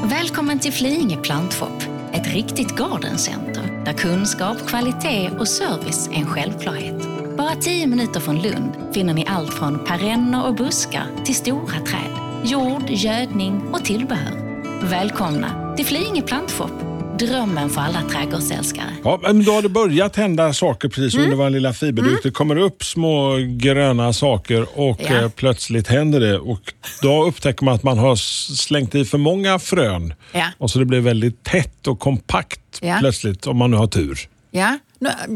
Välkommen 0.02 0.58
till 0.58 0.72
Flyinge 0.72 1.16
Plantshop, 1.16 1.82
ett 2.12 2.34
riktigt 2.34 2.76
gardencenter 2.76 3.82
där 3.84 3.92
kunskap, 3.92 4.56
kvalitet 4.66 5.30
och 5.38 5.48
service 5.48 6.08
är 6.08 6.14
en 6.14 6.26
självklarhet. 6.26 6.94
Bara 7.36 7.54
tio 7.54 7.86
minuter 7.86 8.20
från 8.20 8.42
Lund 8.42 8.72
finner 8.94 9.14
ni 9.14 9.26
allt 9.26 9.54
från 9.54 9.84
perenner 9.84 10.46
och 10.46 10.54
buskar 10.54 11.06
till 11.24 11.34
stora 11.34 11.80
träd, 11.80 12.18
jord, 12.44 12.90
gödning 12.90 13.62
och 13.72 13.84
tillbehör. 13.84 14.60
Välkomna 14.82 15.74
till 15.76 15.86
Flyinge 15.86 16.22
Plantshop, 16.22 16.72
drömmen 17.18 17.70
för 17.70 17.80
alla 17.80 18.02
trädgårdsälskare. 18.02 18.86
Ja, 19.04 19.18
men 19.22 19.44
då 19.44 19.52
har 19.52 19.62
det 19.62 19.68
börjat 19.68 20.16
hända 20.16 20.52
saker 20.52 20.88
precis 20.88 21.14
Mm. 21.14 21.24
under 21.24 21.36
vår 21.44 21.50
lilla 21.50 21.72
fiberduk. 21.72 22.22
Det 22.22 22.30
kommer 22.30 22.56
upp 22.56 22.84
små 22.84 23.36
gröna 23.56 24.12
saker 24.12 24.66
och 24.78 25.00
Ja. 25.02 25.20
eh, 25.22 25.28
plötsligt 25.28 25.88
händer 25.88 26.20
det. 26.20 26.38
Och 26.38 26.60
då 27.02 27.24
upptäcker 27.24 27.64
man 27.64 27.74
att 27.74 27.82
man 27.82 27.98
har 27.98 28.16
slängt 28.56 28.94
i 28.94 29.04
för 29.04 29.18
många 29.18 29.58
frön. 29.58 30.14
Ja. 30.32 30.46
Och 30.58 30.70
så 30.70 30.78
det 30.78 30.84
blir 30.84 31.00
väldigt 31.00 31.42
tätt 31.44 31.86
och 31.86 31.98
kompakt 32.00 32.60
Ja. 32.82 32.96
plötsligt 33.00 33.46
om 33.46 33.56
man 33.56 33.70
nu 33.70 33.76
har 33.76 33.86
tur. 33.86 34.18
Ja, 34.50 34.78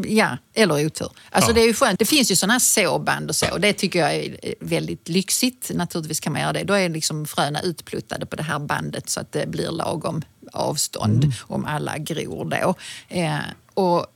Ja, 0.06 0.36
eller 0.54 0.86
otur. 0.86 1.10
Alltså 1.30 1.50
Ja. 1.50 1.54
det 1.54 1.60
är 1.60 1.66
ju 1.66 1.74
skönt. 1.74 1.98
Det 1.98 2.04
finns 2.04 2.30
ju 2.30 2.36
sådana 2.36 2.52
här 2.54 2.58
såband 2.60 3.28
och 3.30 3.36
så. 3.36 3.58
Det 3.58 3.72
tycker 3.72 3.98
jag 3.98 4.14
är 4.14 4.44
är 4.46 4.54
väldigt 4.60 5.08
lyxigt. 5.08 5.70
Naturligtvis 5.74 6.20
kan 6.20 6.32
man 6.32 6.42
göra 6.42 6.52
det. 6.52 6.64
Då 6.64 6.74
är 6.74 6.88
liksom 6.88 7.26
fröna 7.26 7.60
utpluttade 7.60 8.26
på 8.26 8.36
det 8.36 8.42
här 8.42 8.58
bandet 8.58 9.10
så 9.10 9.20
att 9.20 9.32
det 9.32 9.46
blir 9.48 9.70
lagom 9.70 10.22
avstånd 10.52 11.24
Mm. 11.24 11.36
om 11.42 11.64
alla 11.64 11.98
gror 11.98 12.44
då. 12.44 12.74
Eh, 13.08 13.38
och 13.74 14.06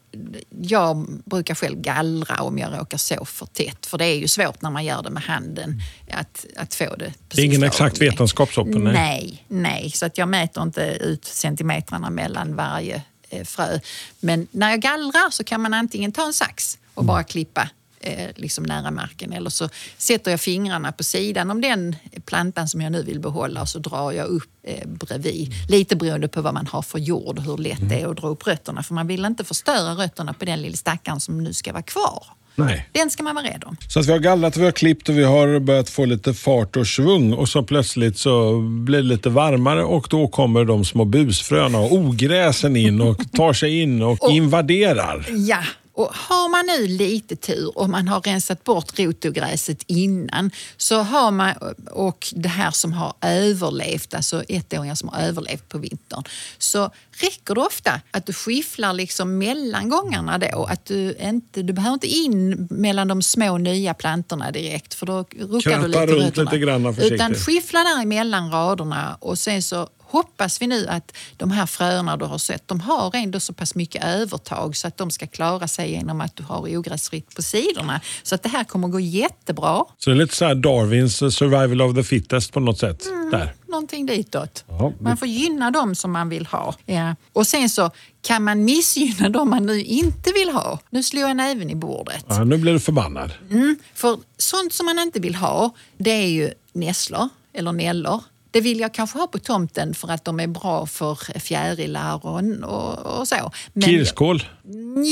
jag 0.62 1.06
brukar 1.24 1.54
själv 1.54 1.80
gallra 1.80 2.42
om 2.42 2.58
jag 2.58 2.78
råkar 2.78 2.98
så 2.98 3.24
för 3.24 3.46
tätt. 3.46 3.86
För 3.86 3.98
det 3.98 4.04
är 4.04 4.14
ju 4.14 4.28
svårt 4.28 4.62
när 4.62 4.70
man 4.70 4.84
gör 4.84 5.02
det 5.02 5.10
med 5.10 5.22
handen 5.22 5.80
att, 6.10 6.46
att 6.56 6.74
få 6.74 6.84
det 6.84 6.96
Det 6.96 7.04
är 7.04 7.12
precis 7.28 7.44
ingen 7.44 7.62
exakt 7.62 7.98
vetenskap 8.02 8.52
så 8.52 8.64
nej. 8.64 8.92
Nej, 8.92 9.44
nej. 9.48 9.90
Så 9.90 10.06
att 10.06 10.18
jag 10.18 10.28
mäter 10.28 10.62
inte 10.62 10.82
ut 11.00 11.24
centimetrarna 11.24 12.10
mellan 12.10 12.56
varje 12.56 12.94
eh, 12.96 13.02
frö. 13.44 13.78
Men 14.20 14.46
när 14.50 14.70
jag 14.70 14.80
gallrar 14.80 15.30
så 15.30 15.44
kan 15.44 15.60
man 15.60 15.74
antingen 15.74 16.12
ta 16.12 16.26
en 16.26 16.32
sax 16.32 16.78
och 16.94 17.04
bara 17.04 17.24
klippa 17.24 17.68
eh, 18.00 18.30
liksom 18.36 18.64
nära 18.64 18.90
marken 18.90 19.32
eller 19.32 19.50
så 19.50 19.68
sätter 19.98 20.30
jag 20.30 20.40
fingrarna 20.40 20.92
på 20.92 21.04
sidan 21.04 21.50
om 21.50 21.60
den 21.60 21.96
plantan 22.24 22.68
som 22.68 22.80
jag 22.80 22.92
nu 22.92 23.02
vill 23.02 23.20
behålla 23.20 23.60
och 23.62 23.68
så 23.68 23.78
drar 23.78 24.12
jag 24.12 24.26
upp 24.26 24.50
eh, 24.62 24.88
bredvid. 24.88 25.52
Lite 25.68 25.96
beroende 25.96 26.28
på 26.28 26.42
vad 26.42 26.54
man 26.54 26.66
har 26.66 26.82
för 26.82 26.98
jord 26.98 27.38
och 27.38 27.44
hur 27.44 27.56
lätt 27.56 27.88
det 27.88 28.00
är 28.00 28.10
att 28.10 28.16
dra 28.16 28.28
upp 28.28 28.46
rötterna. 28.46 28.82
För 28.82 28.94
man 28.94 29.06
vill 29.06 29.24
inte 29.24 29.44
förstöra 29.44 29.94
rötterna 29.94 30.32
på 30.32 30.44
den 30.44 30.62
lilla 30.62 30.76
stackaren 30.76 31.20
som 31.20 31.44
nu 31.44 31.52
ska 31.52 31.72
vara 31.72 31.82
kvar. 31.82 32.26
Nej. 32.54 32.88
Den 32.92 33.10
ska 33.10 33.22
man 33.22 33.34
vara 33.34 33.44
rädd 33.44 33.64
om. 33.66 33.76
Så 33.88 34.00
att 34.00 34.06
vi 34.06 34.12
har 34.12 34.18
gallrat, 34.18 34.56
vi 34.56 34.64
har 34.64 34.72
klippt 34.72 35.08
och 35.08 35.18
vi 35.18 35.24
har 35.24 35.58
börjat 35.58 35.90
få 35.90 36.04
lite 36.04 36.34
fart 36.34 36.76
och 36.76 36.86
svung 36.86 37.32
och 37.32 37.48
så 37.48 37.62
plötsligt 37.62 38.18
så 38.18 38.60
blir 38.60 38.98
det 38.98 39.04
lite 39.04 39.28
varmare 39.28 39.84
och 39.84 40.06
då 40.10 40.28
kommer 40.28 40.64
de 40.64 40.84
små 40.84 41.04
busfröna 41.04 41.78
och 41.78 41.92
ogräsen 41.92 42.76
in 42.76 43.00
och 43.00 43.32
tar 43.32 43.52
sig 43.52 43.80
in 43.80 44.02
och 44.02 44.18
invaderar. 44.30 45.26
Ja, 45.28 45.58
och 45.94 46.10
har 46.14 46.48
man 46.48 46.66
nu 46.66 46.86
lite 46.86 47.36
tur 47.36 47.78
och 47.78 47.90
man 47.90 48.08
har 48.08 48.20
rensat 48.20 48.64
bort 48.64 48.98
rotogräset 48.98 49.84
innan 49.86 50.50
så 50.76 51.02
har 51.02 51.30
man, 51.30 51.54
och 51.90 52.32
det 52.36 52.48
här 52.48 52.70
som 52.70 52.92
har 52.92 53.14
överlevt, 53.20 54.14
alltså 54.14 54.42
ettåringar 54.48 54.94
som 54.94 55.08
har 55.08 55.20
överlevt 55.22 55.68
på 55.68 55.78
vintern, 55.78 56.24
så 56.58 56.90
räcker 57.10 57.54
det 57.54 57.60
ofta 57.60 58.00
att 58.10 58.26
du 58.26 58.32
skifflar 58.32 58.92
liksom 58.92 59.38
mellan 59.38 59.88
gångarna 59.88 60.38
då. 60.38 60.64
Att 60.64 60.84
du, 60.84 61.16
inte, 61.20 61.62
du 61.62 61.72
behöver 61.72 61.94
inte 61.94 62.06
in 62.06 62.68
mellan 62.70 63.08
de 63.08 63.22
små 63.22 63.58
nya 63.58 63.94
plantorna 63.94 64.50
direkt 64.50 64.94
för 64.94 65.06
då 65.06 65.24
ruckar 65.38 65.82
du 65.82 65.88
lite 65.88 66.06
runt 66.06 66.20
rötterna. 66.20 66.50
lite 66.50 66.58
grann 66.58 66.94
försiktigt. 66.94 67.12
Utan 67.12 67.34
skiffla 67.34 67.80
där 67.84 68.02
emellan 68.02 68.50
raderna 68.50 69.16
och 69.20 69.38
sen 69.38 69.62
så 69.62 69.88
hoppas 70.12 70.62
vi 70.62 70.66
nu 70.66 70.86
att 70.88 71.16
de 71.36 71.50
här 71.50 71.66
fröerna 71.66 72.16
du 72.16 72.24
har 72.24 72.38
sett, 72.38 72.68
de 72.68 72.80
har 72.80 73.10
ändå 73.14 73.40
så 73.40 73.52
pass 73.52 73.74
mycket 73.74 74.04
övertag 74.04 74.76
så 74.76 74.88
att 74.88 74.96
de 74.96 75.10
ska 75.10 75.26
klara 75.26 75.68
sig 75.68 75.90
genom 75.90 76.20
att 76.20 76.36
du 76.36 76.42
har 76.42 76.76
ogräsfritt 76.76 77.34
på 77.34 77.42
sidorna. 77.42 78.00
Så 78.22 78.34
att 78.34 78.42
det 78.42 78.48
här 78.48 78.64
kommer 78.64 78.88
gå 78.88 79.00
jättebra. 79.00 79.84
Så 79.98 80.10
det 80.10 80.16
är 80.16 80.18
lite 80.18 80.36
så 80.36 80.44
här 80.44 80.54
Darwins 80.54 81.22
eh, 81.22 81.28
survival 81.28 81.82
of 81.82 81.94
the 81.94 82.02
fittest 82.02 82.52
på 82.52 82.60
något 82.60 82.78
sätt. 82.78 83.04
Där. 83.30 83.54
Någonting 83.68 84.06
ditåt. 84.06 84.64
Man 85.00 85.16
får 85.16 85.28
gynna 85.28 85.70
dem 85.70 85.94
som 85.94 86.12
man 86.12 86.28
vill 86.28 86.46
ha. 86.46 86.74
Ja. 86.86 87.16
Och 87.32 87.46
sen 87.46 87.68
så 87.68 87.90
kan 88.22 88.44
man 88.44 88.64
missgynna 88.64 89.28
dem 89.28 89.50
man 89.50 89.66
nu 89.66 89.82
inte 89.82 90.32
vill 90.32 90.50
ha. 90.50 90.78
Nu 90.90 91.02
slår 91.02 91.22
jag 91.22 91.36
näven 91.36 91.70
i 91.70 91.74
bordet. 91.74 92.24
Ja, 92.28 92.44
nu 92.44 92.58
blir 92.58 92.72
du 92.72 92.80
förbannad. 92.80 93.32
Mm, 93.50 93.76
för 93.94 94.18
sånt 94.38 94.72
som 94.72 94.86
man 94.86 94.98
inte 94.98 95.20
vill 95.20 95.34
ha, 95.34 95.74
det 95.98 96.10
är 96.10 96.28
ju 96.28 96.50
nässlor 96.72 97.28
eller 97.52 97.72
nällor. 97.72 98.22
Det 98.52 98.60
vill 98.60 98.80
jag 98.80 98.94
kanske 98.94 99.18
ha 99.18 99.26
på 99.26 99.38
tomten 99.38 99.94
för 99.94 100.08
att 100.08 100.24
de 100.24 100.40
är 100.40 100.46
bra 100.46 100.86
för 100.86 101.38
fjärilar 101.38 102.26
och, 102.26 103.18
och, 103.18 103.28
så. 103.28 103.52
Men- 103.72 103.88
Kirskål. 103.88 104.44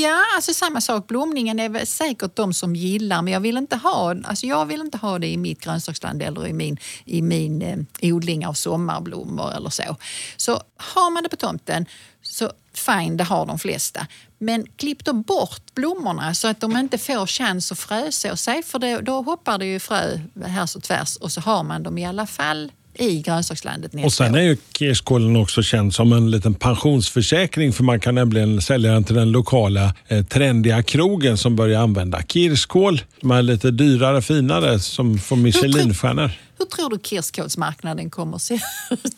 Ja, 0.03 0.25
alltså 0.37 0.55
samma 0.55 0.81
sak. 0.81 1.07
Blomningen 1.07 1.61
är 1.61 1.85
säkert 1.85 2.37
de 2.37 2.55
som 2.55 2.77
gillar, 2.77 3.23
men 3.23 3.33
jag 3.33 3.41
vill 3.41 3.57
inte 3.57 3.77
ha, 3.77 4.15
alltså 4.25 4.47
jag 4.47 4.67
vill 4.67 4.81
inte 4.81 4.99
ha 4.99 5.19
det 5.19 5.27
i 5.27 5.37
mitt 5.37 5.61
grönsaksland 5.61 6.23
eller 6.23 6.47
i 6.47 6.53
min, 6.53 6.79
i 7.05 7.23
min 7.23 7.63
eh, 7.63 8.15
odling 8.15 8.47
av 8.47 8.53
sommarblommor 8.53 9.53
eller 9.53 9.71
så. 9.71 9.97
Så 10.37 10.63
har 10.77 11.11
man 11.11 11.23
det 11.23 11.29
på 11.29 11.37
tomten, 11.37 11.87
så 12.23 12.51
fine, 12.75 13.17
det 13.17 13.25
har 13.25 13.47
de 13.47 13.59
flesta. 13.59 14.07
Men 14.39 14.67
klipp 14.77 15.05
då 15.05 15.13
bort 15.13 15.75
blommorna 15.75 16.35
så 16.35 16.49
att 16.49 16.61
de 16.61 16.77
inte 16.77 16.99
får 16.99 17.27
chans 17.27 17.73
att 17.73 17.79
fröså 17.79 18.37
sig, 18.37 18.63
för 18.63 18.79
det, 18.79 19.01
då 19.01 19.23
hoppar 19.23 19.59
det 19.59 19.67
ju 19.67 19.81
frö 19.81 20.19
här 20.47 20.77
och 20.77 20.83
tvärs 20.83 21.17
och 21.17 21.33
så 21.33 21.41
har 21.41 21.63
man 21.63 21.83
dem 21.83 21.99
i 21.99 22.07
alla 22.07 22.27
fall 22.27 22.73
i 23.01 23.21
grönsakslandet 23.23 23.93
nästa 23.93 24.07
Och 24.07 24.13
sen 24.13 24.35
är 24.35 24.41
ju 24.43 24.57
kirskålen 24.79 25.37
också 25.37 25.63
känd 25.63 25.95
som 25.95 26.13
en 26.13 26.31
liten 26.31 26.55
pensionsförsäkring 26.55 27.73
för 27.73 27.85
man 27.85 28.01
kan 28.01 28.15
nämligen 28.15 28.63
sälja 28.63 28.93
den 28.93 29.05
till 29.05 29.15
den 29.15 29.33
lokala 29.33 29.95
eh, 30.09 30.25
trendiga 30.25 30.83
krogen 30.83 31.37
som 31.39 31.57
börjar 31.57 31.81
använda 31.83 32.23
kirskål. 32.23 33.01
De 33.21 33.31
är 33.31 33.43
lite 33.43 33.71
dyrare, 33.71 34.23
finare 34.23 34.79
som 34.81 35.19
får 35.19 35.37
Michelinstjärnor. 35.37 36.31
Hur 36.59 36.67
tror 36.67 36.91
du 36.91 36.99
kirskålsmarknaden 37.03 38.11
kommer 38.11 38.37
att 38.37 38.43
se 38.43 38.55
ut? 38.55 38.61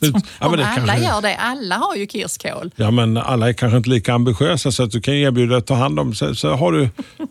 Ja, 0.01 0.09
Om, 0.41 0.51
men 0.51 0.61
om 0.61 0.67
alla 0.67 0.77
kanske- 0.77 1.05
gör 1.09 1.23
det. 1.23 1.37
Alla 1.37 1.77
har 1.77 1.97
ju 1.97 2.07
kirskål. 2.07 2.71
Ja, 2.77 2.91
men 2.91 3.17
alla 3.17 3.49
är 3.49 3.53
kanske 3.53 3.77
inte 3.77 3.91
lika 3.91 4.15
ambitiösa 4.15 4.73
så 4.73 4.83
att 4.83 4.91
du 4.91 5.01
kan 5.01 5.15
erbjuda 5.15 5.57
att 5.57 5.67
ta 5.67 5.75
hand 5.75 6.01
om. 6.01 6.15
Så, 6.15 6.35
så 6.35 6.55
har 6.55 6.73
du 6.73 6.89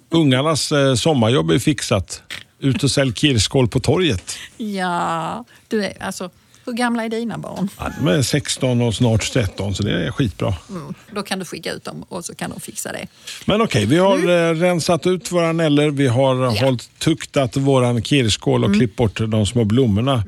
ungarnas 0.10 0.72
eh, 0.72 0.96
sommarjobb 0.96 1.52
är 1.52 1.60
fixat. 1.60 2.22
Ut 2.60 2.84
och 2.84 2.92
sälj 2.92 3.14
kirskål 3.14 3.68
på 3.68 3.80
torget. 3.80 4.36
Ja, 4.58 5.46
du 5.68 5.86
är, 5.86 5.94
alltså, 6.04 6.30
hur 6.66 6.74
gamla 6.74 7.06
är 7.06 7.10
dina 7.10 7.38
barn? 7.38 7.70
Ja, 7.80 7.92
de 8.00 8.08
är 8.08 8.22
16 8.22 8.82
och 8.82 8.96
snart 8.96 9.32
13 9.34 9.76
så 9.76 9.84
det 9.84 10.06
är 10.06 10.12
skitbra. 10.12 10.54
Mm, 10.70 10.94
då 11.12 11.24
kan 11.24 11.40
du 11.40 11.46
skicka 11.46 11.72
ut 11.72 11.84
dem 11.84 12.06
och 12.10 12.26
så 12.26 12.36
kan 12.36 12.50
de 12.50 12.60
fixa 12.60 12.92
det. 12.92 13.08
Men 13.46 13.62
okej, 13.62 13.86
vi 13.86 13.98
har 13.98 14.18
eh, 14.18 14.56
rensat 14.56 15.08
ut 15.08 15.32
våra 15.32 15.52
näller, 15.54 15.90
vi 15.90 16.08
har 16.08 16.44
eh, 16.44 16.64
hållit 16.64 17.00
tuktat 17.00 17.58
våran 17.58 18.04
kirskål 18.04 18.64
och 18.64 18.74
klippt 18.74 18.96
bort 18.96 19.20
de 19.28 19.46
små 19.46 19.64
blommorna. 19.64 20.24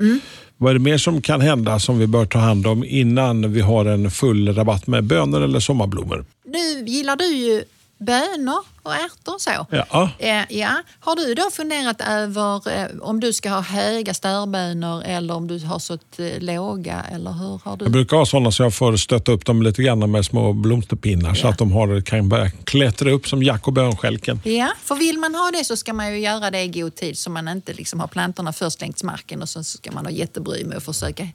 Vad 0.57 0.69
är 0.69 0.73
det 0.73 0.79
mer 0.79 0.97
som 0.97 1.21
kan 1.21 1.41
hända 1.41 1.79
som 1.79 1.99
vi 1.99 2.07
bör 2.07 2.25
ta 2.25 2.39
hand 2.39 2.67
om 2.67 2.83
innan 2.83 3.53
vi 3.53 3.61
har 3.61 3.85
en 3.85 4.11
full 4.11 4.55
rabatt 4.55 4.87
med 4.87 5.03
bönor 5.03 5.41
eller 5.41 5.59
sommarblommor? 5.59 6.25
Nu 6.45 6.85
gillar 6.85 7.15
du 7.15 7.25
ju 7.25 7.63
bönor 8.05 8.63
och 8.83 8.95
ärtor 8.95 9.35
så. 9.39 9.65
Ja. 9.69 10.09
Eh, 10.19 10.41
ja. 10.49 10.81
Har 10.99 11.15
du 11.15 11.33
då 11.33 11.49
funderat 11.51 12.01
över 12.01 12.71
eh, 12.81 12.87
om 13.01 13.19
du 13.19 13.33
ska 13.33 13.49
ha 13.49 13.61
höga 13.61 14.13
störbönor 14.13 15.03
eller 15.05 15.33
om 15.33 15.47
du 15.47 15.59
har 15.65 15.79
sått 15.79 16.19
eh, 16.19 16.39
låga? 16.39 17.05
Eller 17.11 17.31
hur 17.31 17.61
har 17.63 17.77
du? 17.77 17.85
Jag 17.85 17.91
brukar 17.91 18.17
ha 18.17 18.25
sådana 18.25 18.51
så 18.51 18.63
jag 18.63 18.73
får 18.73 18.97
stötta 18.97 19.31
upp 19.31 19.45
dem 19.45 19.61
lite 19.61 19.83
grann 19.83 20.11
med 20.11 20.25
små 20.25 20.53
blomsterpinnar 20.53 21.33
så 21.33 21.45
Ja. 21.47 21.51
att 21.51 21.57
de 21.57 21.71
har, 21.71 22.01
kan 22.01 22.29
börja 22.29 22.49
klättra 22.49 23.11
upp 23.11 23.27
som 23.27 23.43
Jack 23.43 23.67
och 23.67 23.73
bönstjälken. 23.73 24.41
Ja, 24.43 24.69
för 24.83 24.95
vill 24.95 25.19
man 25.19 25.35
ha 25.35 25.51
det 25.51 25.65
så 25.65 25.77
ska 25.77 25.93
man 25.93 26.11
ju 26.13 26.19
göra 26.19 26.51
det 26.51 26.61
i 26.61 26.67
god 26.67 26.95
tid 26.95 27.17
så 27.17 27.29
man 27.29 27.47
inte 27.47 27.73
liksom 27.73 27.99
har 27.99 28.07
plantorna 28.07 28.53
först 28.53 28.81
längs 28.81 29.03
marken 29.03 29.41
och 29.41 29.49
sen 29.49 29.63
så 29.63 29.77
ska 29.77 29.91
man 29.91 30.05
ha 30.05 30.11
jättebry 30.11 30.65
med 30.65 30.77
att 30.77 30.83
försöka 30.85 31.27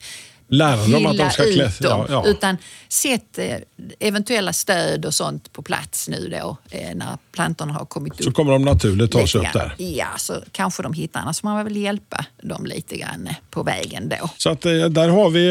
Lära 0.48 0.86
dem 0.86 1.06
att 1.06 1.16
de 1.16 1.30
ska 1.30 1.44
ut 1.44 1.54
klättra. 1.54 1.88
dem. 1.88 2.06
Ja, 2.08 2.22
ja. 2.24 2.30
Utan 2.30 2.56
sätt 2.88 3.38
eh, 3.38 3.56
eventuella 4.00 4.52
stöd 4.52 5.04
och 5.04 5.14
sånt 5.14 5.52
på 5.52 5.62
plats 5.62 6.08
nu 6.08 6.28
då 6.40 6.56
eh, 6.70 6.94
när 6.94 7.18
plantorna 7.32 7.72
har 7.72 7.84
kommit 7.84 8.12
upp. 8.12 8.24
Så 8.24 8.32
kommer 8.32 8.52
de 8.52 8.64
naturligt 8.64 9.12
ta 9.12 9.26
sig 9.26 9.40
upp 9.40 9.52
där. 9.52 9.74
Ja, 9.78 10.06
så 10.18 10.34
kanske 10.52 10.82
de 10.82 10.92
hittar. 10.92 11.20
Annars 11.20 11.40
får 11.40 11.48
man 11.48 11.64
väl 11.64 11.76
hjälpa 11.76 12.24
dem 12.42 12.66
lite 12.66 12.96
grann 12.96 13.28
på 13.50 13.62
vägen 13.62 14.08
då. 14.08 14.30
Så 14.36 14.50
att, 14.50 14.66
eh, 14.66 14.72
där 14.72 15.08
har 15.08 15.30
vi 15.30 15.48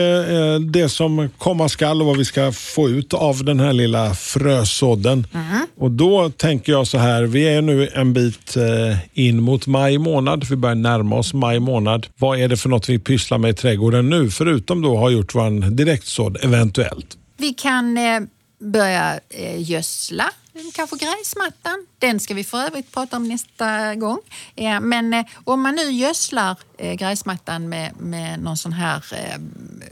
det 0.72 0.90
som 0.90 1.30
komma 1.38 1.70
skall 1.70 2.02
och 2.02 2.08
vad 2.08 2.18
vi 2.18 2.26
ska 2.26 2.52
få 2.52 2.90
ut 2.90 3.14
av 3.14 3.44
den 3.44 3.60
här 3.60 3.74
lilla 3.74 4.14
frösådden. 4.14 5.28
Och 5.78 5.92
då 5.92 6.30
tänker 6.30 6.72
jag 6.72 6.88
så 6.88 6.98
här, 6.98 7.24
vi 7.24 7.48
är 7.48 7.62
nu 7.62 7.88
en 7.88 8.14
bit 8.14 8.56
in 9.14 9.42
mot 9.42 9.68
maj 9.68 9.98
månad. 9.98 10.44
Vi 10.50 10.56
börjar 10.56 10.76
närma 10.76 11.16
oss 11.16 11.34
maj 11.34 11.60
månad. 11.60 12.08
Vad 12.18 12.40
är 12.40 12.48
det 12.48 12.58
för 12.58 12.70
något 12.70 12.90
vi 12.90 13.00
pysslar 13.00 13.38
med 13.38 13.50
i 13.50 13.54
trädgården 13.54 14.10
nu? 14.10 14.30
Förutom 14.30 14.82
då 14.88 14.98
har 14.98 15.10
gjort 15.10 15.36
vår 15.36 15.70
direktsådd 15.70 16.38
eventuellt. 16.42 17.18
Vi 17.38 17.54
kan 17.54 17.98
eh, 17.98 18.20
börja 18.60 19.20
eh, 19.30 19.70
gödsla, 19.72 20.30
kanske 20.74 20.98
gräsmattan. 20.98 21.86
Den 22.00 22.20
ska 22.20 22.34
vi 22.34 22.44
för 22.44 22.58
övrigt 22.58 22.92
prata 22.92 23.18
om 23.18 23.28
nästa 23.28 23.96
gång. 23.96 24.20
Eh, 24.56 24.80
men 24.80 25.14
eh, 25.14 25.26
om 25.44 25.62
man 25.62 25.76
nu 25.76 25.92
gödslar 25.92 26.56
eh, 26.78 26.94
gräsmattan 26.94 27.70
med, 27.70 27.92
med 28.00 28.40
någon 28.40 28.58
sån 28.58 28.74
här 28.74 29.06
eh, 29.12 29.40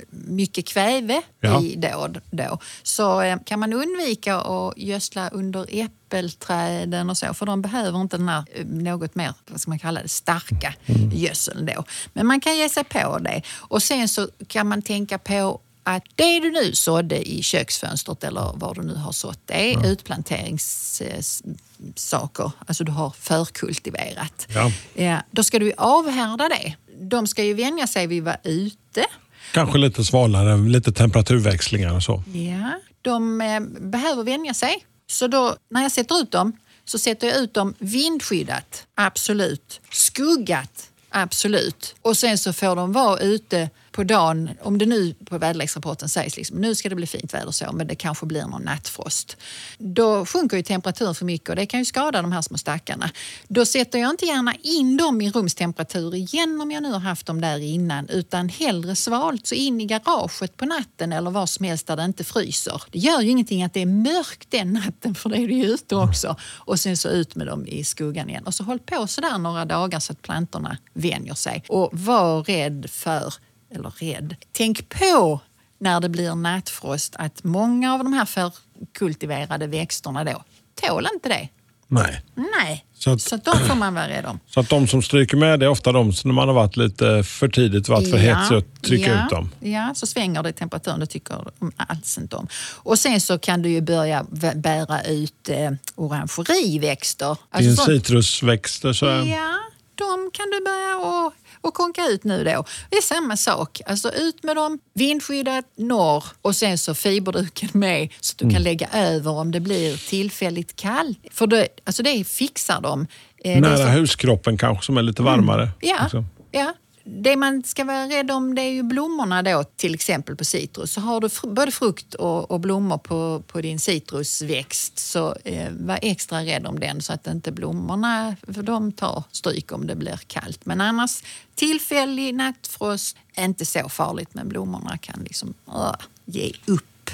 mycket 0.10 0.68
kväve 0.68 1.22
Ja. 1.42 1.62
i 1.62 1.76
då, 1.76 2.10
då 2.32 2.60
så 2.84 3.38
kan 3.46 3.60
man 3.60 3.74
undvika 3.74 4.36
att 4.36 4.78
gödsla 4.78 5.30
under 5.30 5.66
äppelträden 5.70 7.10
och 7.10 7.18
så 7.18 7.34
för 7.34 7.46
de 7.46 7.62
behöver 7.62 8.02
inte 8.02 8.18
den 8.18 8.30
här 8.30 8.44
något 8.66 9.16
mer, 9.16 9.34
vad 9.48 9.62
ska 9.62 9.72
man 9.72 9.80
kalla 9.80 10.02
det, 10.02 10.10
starka 10.10 10.74
gödseln 11.14 11.66
då. 11.66 11.84
Men 12.14 12.28
man 12.28 12.42
kan 12.42 12.58
ge 12.58 12.70
sig 12.70 12.84
på 12.84 13.18
det. 13.20 13.42
Och 13.58 13.84
sen 13.84 14.10
så 14.10 14.30
kan 14.48 14.68
man 14.68 14.82
tänka 14.82 15.18
på 15.18 15.60
att 15.88 16.04
det 16.16 16.40
du 16.40 16.52
nu 16.52 16.76
sådde 16.76 17.30
i 17.30 17.44
köksfönstret 17.44 18.24
eller 18.24 18.52
var 18.56 18.76
du 18.76 18.82
nu 18.82 18.96
har 18.96 19.12
sått 19.12 19.40
det 19.46 19.74
är 19.74 19.92
utplanteringssaker. 19.92 22.52
Alltså 22.68 22.84
du 22.84 22.92
har 22.92 23.10
förkultiverat. 23.10 24.48
Ja. 24.50 24.72
Ja, 24.94 25.22
då 25.32 25.44
ska 25.44 25.60
du 25.60 25.74
avhärda 25.78 26.50
det. 26.50 26.76
De 27.00 27.28
ska 27.28 27.44
ju 27.44 27.54
vänja 27.54 27.88
sig 27.88 28.08
vid 28.08 28.20
att 28.20 28.26
vara 28.26 28.38
ute. 28.44 29.06
Kanske 29.54 29.78
lite 29.78 30.04
svalare, 30.04 30.58
lite 30.58 30.92
temperaturväxlingar 30.92 31.96
och 31.96 32.04
så. 32.04 32.24
Ja. 32.34 32.80
De 33.02 33.42
eh, 33.42 33.60
behöver 33.80 34.24
vänja 34.24 34.54
sig. 34.54 34.86
Så 35.08 35.28
då, 35.28 35.56
när 35.70 35.82
jag 35.82 35.92
sätter 35.92 36.22
ut 36.22 36.32
dem 36.32 36.58
så 36.86 37.00
sätter 37.00 37.28
jag 37.28 37.38
ut 37.38 37.54
dem 37.54 37.74
vindskyddat, 37.80 38.88
absolut. 38.96 39.82
Skuggat, 39.92 40.90
absolut. 41.10 41.96
Och 42.02 42.18
sen 42.18 42.38
så 42.38 42.54
får 42.54 42.76
de 42.76 42.94
vara 42.94 43.20
ute 43.20 43.70
på 43.96 44.04
dagen, 44.04 44.50
om 44.62 44.78
det 44.78 44.86
nu 44.86 45.14
på 45.26 45.38
väderleksrapporten 45.38 46.10
sägs 46.10 46.38
liksom, 46.38 46.58
nu 46.58 46.76
ska 46.76 46.90
det 46.90 46.96
bli 46.96 47.08
fint 47.08 47.34
väder 47.34 47.52
så, 47.52 47.72
men 47.74 47.88
det 47.88 47.96
kanske 47.96 48.26
blir 48.26 48.46
någon 48.46 48.62
nattfrost. 48.62 49.38
Då 49.78 50.26
sjunker 50.26 50.58
ju 50.58 50.64
temperaturen 50.64 51.16
för 51.16 51.26
mycket 51.26 51.50
och 51.50 51.56
det 51.56 51.66
kan 51.66 51.80
ju 51.80 51.86
skada 51.86 52.22
de 52.22 52.32
här 52.32 52.42
små 52.42 52.58
stackarna. 52.58 53.10
Då 53.48 53.66
sätter 53.66 54.00
jag 54.00 54.10
inte 54.10 54.26
gärna 54.26 54.54
in 54.62 54.98
dem 54.98 55.22
i 55.22 55.32
rumstemperatur 55.32 56.16
igen 56.16 56.62
om 56.62 56.72
jag 56.72 56.84
nu 56.84 56.92
har 56.92 57.00
haft 57.00 57.26
dem 57.26 57.42
där 57.42 57.58
innan, 57.58 58.10
utan 58.10 58.50
hellre 58.50 58.96
svalt, 58.96 59.48
så 59.48 59.56
in 59.56 59.82
i 59.82 59.86
garaget 59.86 60.58
på 60.58 60.66
natten 60.66 61.14
eller 61.14 61.32
var 61.32 61.46
som 61.46 61.66
helst 61.66 61.88
där 61.88 61.96
det 61.96 62.06
inte 62.06 62.24
fryser. 62.24 62.84
Det 62.92 63.00
gör 63.00 63.22
ju 63.22 63.30
ingenting 63.30 63.64
att 63.64 63.74
det 63.74 63.82
är 63.82 63.86
mörkt 63.86 64.52
den 64.52 64.74
natten, 64.74 65.16
för 65.16 65.30
det 65.30 65.38
är 65.38 65.48
det 65.48 65.54
ju 65.54 65.66
ute 65.66 65.96
också. 65.96 66.36
Och 66.42 66.80
sen 66.80 66.98
så 66.98 67.10
ut 67.10 67.36
med 67.36 67.48
dem 67.48 67.68
i 67.68 67.84
skuggan 67.84 68.30
igen. 68.30 68.44
Och 68.46 68.54
så 68.54 68.64
håll 68.64 68.80
på 68.80 69.08
sådär 69.08 69.38
några 69.38 69.66
dagar 69.66 70.00
så 70.00 70.14
att 70.14 70.22
plantorna 70.22 70.78
vänjer 70.94 71.34
sig. 71.34 71.64
Och 71.68 71.90
var 71.94 72.44
rädd 72.44 72.90
för 72.90 73.34
eller 73.76 73.90
rädd. 73.90 74.36
Tänk 74.52 74.90
på 74.90 75.40
när 75.80 76.00
det 76.00 76.10
blir 76.10 76.36
nattfrost 76.36 77.16
att 77.20 77.44
många 77.44 77.94
av 77.94 78.00
de 78.04 78.14
här 78.14 78.26
förkultiverade 78.26 79.68
växterna 79.68 80.24
då 80.24 80.44
tål 80.82 81.08
inte 81.14 81.30
det. 81.30 81.50
Nej. 81.88 82.22
Nej, 82.36 82.86
Så 82.98 83.12
att- 83.12 83.22
så 83.22 83.36
att 83.36 83.46
de 83.46 83.60
får 83.60 83.76
man 83.76 83.94
vara 83.94 84.08
rädd 84.10 84.26
om. 84.26 84.40
Så 84.50 84.60
att 84.60 84.70
de 84.70 84.88
som 84.88 85.02
stryker 85.02 85.38
med 85.38 85.60
det 85.60 85.66
är 85.66 85.70
ofta 85.70 85.92
de 85.92 86.14
som 86.14 86.30
när 86.30 86.36
man 86.36 86.48
har 86.48 86.56
varit 86.56 86.78
lite 86.78 87.24
för 87.24 87.48
tidigt, 87.48 87.90
varit 87.90 88.10
för 88.12 88.18
hetsig 88.18 88.58
och 88.58 88.64
trycka 88.82 89.12
ja, 89.12 89.24
ut 89.24 89.30
dem. 89.30 89.52
Ja, 89.60 89.92
så 89.96 90.08
svänger 90.08 90.44
det 90.44 90.50
i 90.50 90.54
temperaturen. 90.54 91.00
Det 91.00 91.06
tycker 91.06 91.36
de 91.60 91.72
alls 91.78 92.18
inte 92.18 92.36
om. 92.36 92.48
Och 92.76 93.00
sen 93.00 93.22
så 93.22 93.38
kan 93.38 93.62
du 93.62 93.70
ju 93.70 93.82
börja 93.82 94.26
bära 94.56 95.04
ut 95.04 95.50
eh, 95.50 95.72
orangeriväxter. 95.96 97.38
Alltså 97.50 97.86
Din 97.86 98.00
citrusväxter 98.00 98.94
så. 98.94 99.06
Ja, 99.06 99.60
de 99.96 100.30
kan 100.34 100.46
du 100.50 100.64
börja 100.66 100.96
och, 100.98 101.34
och 101.66 101.74
konka 101.74 102.06
ut 102.08 102.24
nu 102.24 102.44
då. 102.44 102.64
Det 102.90 102.98
är 102.98 103.02
samma 103.02 103.38
sak. 103.38 103.82
Alltså 103.86 104.12
ut 104.14 104.44
med 104.44 104.56
dem, 104.56 104.80
vindskyddat 104.94 105.66
norr 105.78 106.24
och 106.42 106.56
sen 106.56 106.78
så 106.78 106.96
fiberduken 106.96 107.70
med 107.74 108.10
så 108.20 108.34
att 108.34 108.38
du 108.38 108.46
Mm. 108.46 108.54
kan 108.56 108.64
lägga 108.64 108.88
över 108.94 109.32
om 109.32 109.52
det 109.52 109.60
blir 109.60 110.10
tillfälligt 110.10 110.76
kallt. 110.76 111.20
För 111.32 111.48
det, 111.48 111.68
alltså 111.84 112.04
det 112.04 112.24
fixar 112.28 112.82
de. 112.82 113.02
Eh, 113.02 113.08
det 113.44 113.52
är 113.54 113.62
Nära 113.62 113.78
så- 113.78 113.84
huskroppen 113.84 114.58
kanske 114.58 114.86
som 114.86 114.98
är 114.98 115.02
lite 115.02 115.22
varmare. 115.22 115.70
Ja, 115.82 116.06
också. 116.06 116.24
ja. 116.52 116.74
Det 117.08 117.36
man 117.36 117.64
ska 117.64 117.84
vara 117.84 118.06
rädd 118.06 118.32
om 118.32 118.56
det 118.56 118.62
är 118.62 118.72
ju 118.72 118.84
blommorna 118.84 119.44
då, 119.44 119.64
till 119.64 119.94
exempel 119.94 120.36
på 120.36 120.46
citrus. 120.46 120.94
Så 120.94 121.02
har 121.02 121.22
du 121.22 121.28
fr- 121.28 121.54
både 121.54 121.72
frukt 121.72 122.14
och, 122.14 122.52
och 122.52 122.60
blommor 122.60 122.98
på, 122.98 123.44
på 123.48 123.62
din 123.62 123.80
citrusväxt 123.80 125.00
så 125.00 125.36
eh, 125.44 125.72
var 125.72 126.00
extra 126.02 126.46
rädd 126.46 126.68
om 126.68 126.80
den 126.80 127.02
så 127.02 127.14
att 127.14 127.28
inte 127.28 127.52
blommorna, 127.52 128.36
för 128.54 128.64
de 128.64 128.92
tar 128.92 129.24
stryk 129.32 129.72
om 129.72 129.88
det 129.88 129.96
blir 129.96 130.20
kallt. 130.28 130.66
Men 130.66 130.82
annars 130.82 131.24
tillfällig 131.56 132.36
nattfrost, 132.36 133.18
inte 133.38 133.66
så 133.66 133.90
farligt 133.90 134.30
men 134.34 134.50
blommorna 134.50 134.98
kan 134.98 135.24
liksom 135.24 135.54
uh, 135.68 135.96
ge 136.26 136.54
upp. 136.66 137.10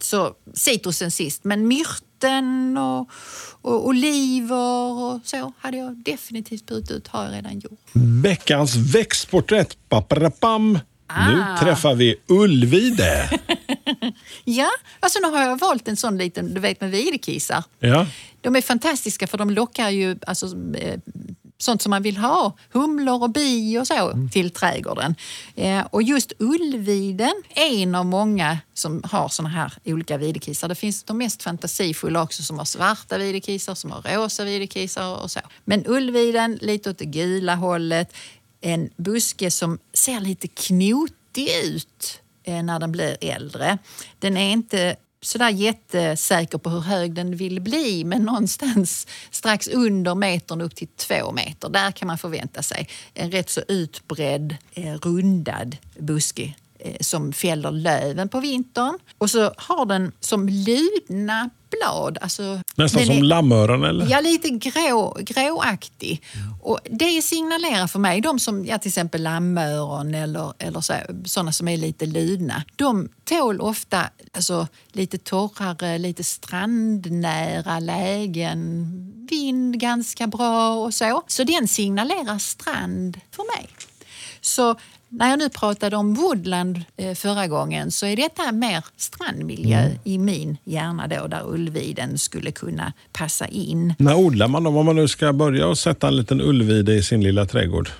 Så 0.00 0.34
citrusen 0.54 1.10
sist, 1.10 1.44
men 1.44 1.68
myrten 2.22 2.76
och, 2.78 3.10
och 3.62 3.86
oliver 3.86 4.92
och 4.92 5.20
så 5.24 5.52
hade 5.58 5.76
jag 5.76 5.96
definitivt 5.96 6.66
burit 6.66 6.90
ut, 6.90 7.08
har 7.08 7.24
jag 7.24 7.32
redan 7.32 7.58
gjort. 7.60 7.78
Veckans 8.22 8.76
växtporträtt. 8.76 9.76
Paparapam. 9.88 10.72
Nu 10.72 11.42
Ah. 11.42 11.58
träffar 11.60 11.94
vi 11.94 12.16
Ullvide. 12.26 13.30
Ja, 14.44 14.68
alltså 15.00 15.18
nu 15.22 15.28
har 15.28 15.42
jag 15.42 15.58
valt 15.58 15.88
en 15.88 15.96
sån 15.96 16.18
liten, 16.18 16.54
du 16.54 16.60
vet 16.60 16.80
med 16.80 16.90
videkisar. 16.90 17.64
Ja. 17.78 18.06
De 18.40 18.56
är 18.56 18.60
fantastiska 18.62 19.26
för 19.26 19.38
de 19.38 19.50
lockar 19.50 19.90
ju 19.90 20.16
alltså, 20.26 20.46
eh, 20.76 21.00
sånt 21.58 21.82
som 21.82 21.90
man 21.90 22.02
vill 22.02 22.16
ha. 22.16 22.56
Humlor 22.72 23.22
och 23.22 23.30
bi 23.30 23.78
och 23.78 23.86
så 23.86 24.28
till 24.32 24.50
trädgården. 24.50 25.14
Eh, 25.56 25.86
och 25.90 26.02
just 26.02 26.32
ullviden 26.38 27.42
är 27.54 27.82
en 27.82 27.94
av 27.94 28.06
många 28.06 28.58
som 28.74 29.02
har 29.04 29.28
såna 29.28 29.48
här 29.48 29.72
olika 29.84 30.16
videkisar. 30.18 30.68
Det 30.68 30.74
finns 30.74 31.02
de 31.02 31.18
mest 31.18 31.42
fantasifulla 31.42 32.22
också 32.22 32.42
som 32.42 32.58
har 32.58 32.64
svarta 32.64 33.18
videkisar, 33.18 33.74
som 33.74 33.90
har 33.90 34.02
rosa 34.02 34.44
videkisar 34.44 35.22
och 35.22 35.30
så. 35.30 35.40
Men 35.64 35.86
ullviden, 35.86 36.58
lite 36.60 36.90
åt 36.90 36.98
det 36.98 37.04
gula 37.04 37.54
hållet. 37.54 38.16
En 38.60 38.90
buske 38.96 39.50
som 39.50 39.78
ser 39.92 40.20
lite 40.20 40.48
knotig 40.48 41.48
ut 41.64 42.20
eh, 42.44 42.62
när 42.62 42.78
den 42.80 42.92
blir 42.92 43.16
äldre. 43.20 43.78
Den 44.18 44.36
är 44.36 44.52
inte 44.52 44.96
sådär 45.20 45.50
jättesäker 45.50 46.58
på 46.58 46.70
hur 46.70 46.80
hög 46.80 47.14
den 47.14 47.36
vill 47.36 47.60
bli 47.60 48.04
men 48.04 48.22
någonstans 48.22 49.06
strax 49.30 49.68
under 49.68 50.14
metern 50.14 50.60
upp 50.60 50.74
till 50.74 50.88
två 50.88 51.32
meter. 51.32 51.68
Där 51.68 51.90
kan 51.90 52.08
man 52.08 52.18
förvänta 52.18 52.62
sig 52.62 52.88
en 53.14 53.30
rätt 53.30 53.50
så 53.50 53.60
utbredd, 53.68 54.56
eh, 54.74 54.94
rundad 54.94 55.76
buske 55.98 56.54
som 57.00 57.32
fäller 57.32 57.70
löven 57.70 58.28
på 58.28 58.40
vintern. 58.40 58.98
Och 59.18 59.30
så 59.30 59.52
har 59.56 59.86
den 59.86 60.12
som 60.20 60.48
ludna 60.48 61.50
blad. 61.70 62.18
Alltså, 62.20 62.60
Nästan 62.76 63.06
som 63.06 63.16
är- 63.16 63.22
lammöron 63.22 63.84
eller? 63.84 64.06
Ja, 64.10 64.20
lite 64.20 64.48
grå, 64.50 65.16
gråaktig. 65.20 66.22
Och 66.62 66.78
det 66.90 67.22
signalerar 67.22 67.86
för 67.86 67.98
mig, 67.98 68.20
de 68.20 68.38
som 68.38 68.64
ja, 68.66 68.78
till 68.78 68.88
exempel 68.88 69.22
lammöron 69.22 70.14
eller, 70.14 70.52
eller 70.58 70.80
så, 70.80 70.94
sådana 71.24 71.52
som 71.52 71.68
är 71.68 71.76
lite 71.76 72.06
ludna, 72.06 72.62
de 72.76 73.08
tål 73.24 73.60
ofta 73.60 74.10
alltså, 74.32 74.66
lite 74.92 75.18
torrare, 75.18 75.98
lite 75.98 76.24
strandnära 76.24 77.78
lägen, 77.80 78.86
vind 79.30 79.80
ganska 79.80 80.26
bra 80.26 80.74
och 80.74 80.94
så. 80.94 81.22
Så 81.26 81.44
den 81.44 81.68
signalerar 81.68 82.38
strand 82.38 83.20
för 83.30 83.56
mig. 83.56 83.68
Så 84.48 84.76
när 85.08 85.30
jag 85.30 85.38
nu 85.38 85.48
pratade 85.48 85.96
om 85.96 86.14
woodland 86.14 86.82
eh, 86.96 87.14
förra 87.14 87.46
gången 87.46 87.90
så 87.90 88.06
är 88.06 88.16
detta 88.16 88.52
mer 88.52 88.84
strandmiljö 88.96 89.90
i 90.04 90.18
min 90.18 90.56
hjärna 90.64 91.06
då 91.06 91.26
där 91.26 91.42
ullviden 91.46 92.18
skulle 92.18 92.52
kunna 92.52 92.92
passa 93.12 93.46
in. 93.46 93.94
När 93.98 94.14
odlar 94.14 94.48
man 94.48 94.62
dem 94.62 94.76
om 94.76 94.86
man 94.86 94.96
nu 94.96 95.08
ska 95.08 95.32
börja 95.32 95.66
och 95.66 95.78
sätta 95.78 96.08
en 96.08 96.16
liten 96.16 96.40
ullvide 96.40 96.94
i 96.94 97.02
sin 97.02 97.24
lilla 97.24 97.46
trädgård? 97.46 97.90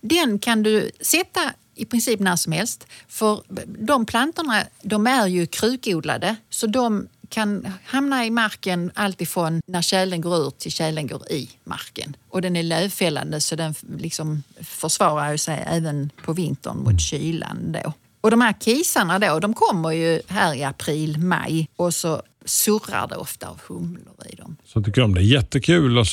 Den 0.00 0.38
kan 0.38 0.62
du 0.62 0.90
sätta 1.00 1.40
i 1.74 1.84
princip 1.84 2.20
när 2.20 2.36
som 2.36 2.52
helst. 2.52 2.86
För 3.08 3.40
de 3.86 4.06
plantorna 4.06 4.62
de 4.82 5.06
är 5.06 5.26
ju 5.26 5.46
krukodlade 5.46 6.36
så 6.50 6.66
de 6.66 7.08
kan 7.28 7.68
hamna 7.84 8.26
i 8.26 8.30
marken 8.30 8.90
alltifrån 8.94 9.60
när 9.66 9.82
tjälen 9.82 10.20
går 10.20 10.36
ur 10.36 10.50
till 10.50 10.72
tjälen 10.72 11.06
går 11.06 11.32
i 11.32 11.50
marken. 11.64 12.16
Och 12.28 12.42
den 12.42 12.56
är 12.56 12.62
lövfällande 12.62 13.40
så 13.40 13.56
den 13.56 13.74
liksom 13.98 14.42
försvarar 14.60 15.36
sig 15.36 15.64
även 15.66 16.10
på 16.24 16.32
vintern 16.32 16.76
mot 16.76 17.00
kylan 17.00 17.72
då. 17.72 17.92
Och 18.20 18.30
de 18.30 18.40
här 18.40 18.54
kisarna 18.60 19.18
då, 19.18 19.40
de 19.40 19.54
kommer 19.54 19.90
ju 19.90 20.20
här 20.26 20.54
i 20.54 20.64
april, 20.64 21.18
maj 21.18 21.68
och 21.76 21.94
så 21.94 22.22
surrar 22.44 23.08
det 23.08 23.16
ofta 23.16 23.48
av 23.48 23.60
humlor 23.68 24.26
i 24.32 24.36
dem. 24.36 24.56
Så 24.64 24.82
tycker 24.82 25.00
de 25.00 25.14
det 25.14 25.20
är 25.20 25.24
jättekul 25.24 25.98
och 25.98 26.06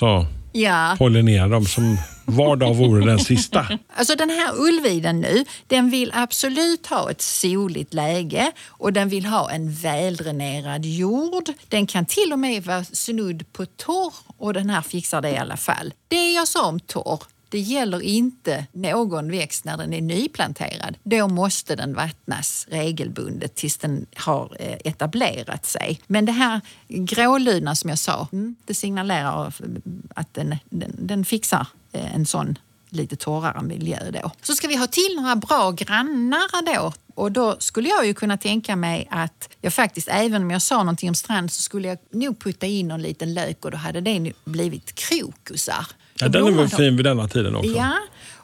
Ja, 0.58 0.96
pollinera 0.98 1.48
dem 1.48 1.66
som 1.66 1.98
var 2.26 2.56
dag 2.56 2.74
vore 2.74 3.06
den 3.06 3.20
sista. 3.20 3.68
Alltså 3.96 4.16
den 4.16 4.30
här 4.30 4.54
ullviden 4.60 5.22
nu, 5.22 5.46
den 5.68 5.90
vill 5.90 6.12
absolut 6.14 6.88
ha 6.88 7.12
ett 7.12 7.22
soligt 7.22 7.94
läge 7.94 8.52
och 8.68 8.94
den 8.94 9.10
vill 9.10 9.26
ha 9.26 9.52
en 9.52 9.74
väldränerad 9.74 10.86
jord. 10.86 11.50
Den 11.68 11.88
kan 11.88 12.06
till 12.06 12.34
och 12.34 12.40
med 12.40 12.64
vara 12.64 12.84
snudd 12.84 13.54
på 13.54 13.66
torr 13.66 14.14
och 14.38 14.54
den 14.54 14.70
här 14.70 14.82
fixar 14.82 15.22
det 15.22 15.30
i 15.30 15.38
alla 15.38 15.58
fall. 15.58 15.94
Det 16.08 16.32
jag 16.32 16.48
sa 16.48 16.68
om 16.68 16.80
torr, 16.80 17.20
det 17.56 17.60
gäller 17.60 18.02
inte 18.02 18.66
någon 18.72 19.32
växt 19.32 19.66
när 19.66 19.78
den 19.78 19.94
är 19.94 20.02
nyplanterad. 20.02 20.98
Då 21.04 21.28
måste 21.28 21.76
den 21.76 21.94
vattnas 21.94 22.68
regelbundet 22.70 23.56
tills 23.56 23.78
den 23.78 24.06
har 24.16 24.56
eh, 24.60 24.78
etablerat 24.84 25.66
sig. 25.66 26.00
Men 26.08 26.26
det 26.26 26.32
här 26.32 26.62
gråludna 26.88 27.76
som 27.76 27.90
jag 27.90 28.00
sa, 28.00 28.28
mm, 28.32 28.56
det 28.66 28.74
signalerar 28.74 29.56
mm, 29.60 29.82
att 30.16 30.34
den, 30.34 30.56
den, 30.70 30.96
den 31.00 31.26
fixar 31.26 31.68
eh, 31.92 32.16
en 32.16 32.26
sån 32.26 32.58
lite 32.90 33.16
torrare 33.16 33.62
miljö 33.62 34.12
då. 34.12 34.32
Så 34.42 34.56
ska 34.56 34.68
vi 34.68 34.76
ha 34.76 34.88
till 34.88 35.16
några 35.16 35.36
bra 35.36 35.72
grannar 35.72 36.76
då. 36.76 36.94
Och 37.16 37.32
då 37.32 37.56
skulle 37.60 37.90
jag 37.90 38.06
ju 38.06 38.14
kunna 38.14 38.38
tänka 38.38 38.76
mig 38.76 39.08
att 39.12 39.50
jag 39.62 39.74
faktiskt, 39.74 40.08
även 40.08 40.44
om 40.44 40.52
jag 40.52 40.62
sa 40.62 40.78
någonting 40.78 41.10
om 41.10 41.16
strand, 41.16 41.52
så 41.52 41.62
skulle 41.62 41.88
jag 41.88 41.98
nog 42.12 42.40
putta 42.40 42.66
in 42.66 42.88
någon 42.88 43.02
liten 43.02 43.34
lök 43.34 43.66
och 43.66 43.72
då 43.72 43.78
hade 43.78 44.02
det 44.02 44.20
nu 44.20 44.34
blivit 44.46 44.96
krokusar. 44.96 45.88
Ja, 46.20 46.28
den 46.28 46.48
är 46.48 46.52
väl 46.52 46.70
fin 46.70 46.96
vid 46.96 47.06
denna 47.06 47.28
tiden 47.28 47.56
också? 47.56 47.72
Ja, 47.72 47.94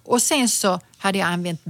och 0.03 0.21
sen 0.21 0.49
så 0.49 0.79
hade 0.97 1.17
jag 1.17 1.27
använt 1.27 1.61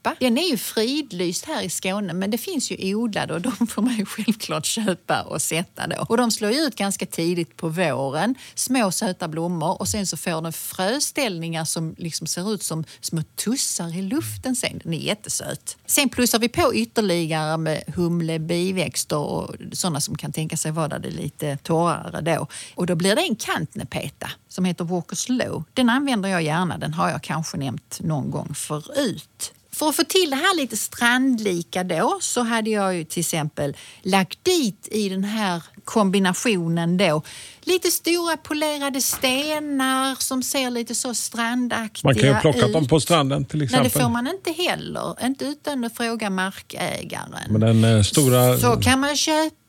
köpa. 0.00 0.16
Den 0.20 0.38
är 0.38 0.50
ju 0.50 0.56
fridlyst 0.56 1.44
här 1.44 1.62
i 1.62 1.70
Skåne 1.70 2.12
men 2.12 2.30
det 2.30 2.38
finns 2.38 2.70
ju 2.70 2.94
odlade 2.94 3.34
och 3.34 3.40
de 3.40 3.66
får 3.66 3.82
man 3.82 3.96
ju 3.96 4.06
självklart 4.06 4.66
köpa 4.66 5.22
och 5.22 5.42
sätta 5.42 5.86
då. 5.86 6.06
Och 6.08 6.16
de 6.16 6.30
slår 6.30 6.50
ju 6.50 6.58
ut 6.58 6.76
ganska 6.76 7.06
tidigt 7.06 7.56
på 7.56 7.68
våren, 7.68 8.34
små 8.54 8.90
söta 8.90 9.28
blommor 9.28 9.80
och 9.80 9.88
sen 9.88 10.06
så 10.06 10.16
får 10.16 10.42
den 10.42 10.52
fröställningar 10.52 11.64
som 11.64 11.94
liksom 11.98 12.26
ser 12.26 12.54
ut 12.54 12.62
som 12.62 12.84
små 13.00 13.22
tussar 13.36 13.98
i 13.98 14.02
luften 14.02 14.56
sen. 14.56 14.80
Den 14.84 14.94
är 14.94 14.98
jättesöt. 14.98 15.76
Sen 15.86 16.08
plussar 16.08 16.38
vi 16.38 16.48
på 16.48 16.74
ytterligare 16.74 17.56
med 17.56 17.82
humle, 17.96 18.38
biväxter 18.38 19.18
och 19.18 19.54
sådana 19.72 20.00
som 20.00 20.16
kan 20.16 20.32
tänka 20.32 20.56
sig 20.56 20.72
vara 20.72 20.88
där 20.88 20.98
det 20.98 21.08
är 21.08 21.12
lite 21.12 21.56
torrare 21.56 22.20
då. 22.20 22.46
Och 22.74 22.86
då 22.86 22.94
blir 22.94 23.16
det 23.16 23.22
en 23.22 23.36
kantnepeta 23.36 24.30
som 24.48 24.64
heter 24.64 24.84
Walkers 24.84 25.28
Low. 25.28 25.64
Den 25.74 25.90
använder 25.90 26.28
jag 26.28 26.42
gärna, 26.42 26.78
den 26.78 26.94
har 26.94 27.10
jag 27.10 27.22
kanske 27.22 27.56
nämnt 27.56 28.00
någon 28.00 28.30
gång 28.30 28.54
förut. 28.54 29.52
För 29.80 29.88
att 29.88 29.96
få 29.96 30.04
till 30.04 30.30
det 30.30 30.36
här 30.36 30.56
lite 30.56 30.76
strandlika 30.76 31.84
då 31.84 32.18
så 32.20 32.42
hade 32.42 32.70
jag 32.70 32.96
ju 32.96 33.04
till 33.04 33.20
exempel 33.20 33.76
lagt 34.02 34.44
dit 34.44 34.88
i 34.90 35.08
den 35.08 35.24
här 35.24 35.62
kombinationen 35.84 36.96
då 36.96 37.22
lite 37.60 37.90
stora 37.90 38.36
polerade 38.36 39.00
stenar 39.00 40.14
som 40.14 40.42
ser 40.42 40.70
lite 40.70 40.94
så 40.94 41.14
strandaktiga 41.14 42.08
Man 42.08 42.14
kan 42.14 42.28
ju 42.28 42.34
plocka 42.34 42.66
ut. 42.66 42.72
dem 42.72 42.88
på 42.88 43.00
stranden 43.00 43.44
till 43.44 43.62
exempel. 43.62 43.82
Nej, 43.82 43.92
det 43.94 44.00
får 44.00 44.10
man 44.10 44.26
inte 44.26 44.52
heller. 44.52 45.26
Inte 45.26 45.44
utan 45.44 45.84
att 45.84 45.96
fråga 45.96 46.30
markägaren. 46.30 47.32
Men 47.48 47.60
den 47.60 47.84
eh, 47.84 48.02
stora... 48.02 48.58
Så 48.58 48.80
kan 48.80 49.00
man 49.00 49.16
köpa. 49.16 49.59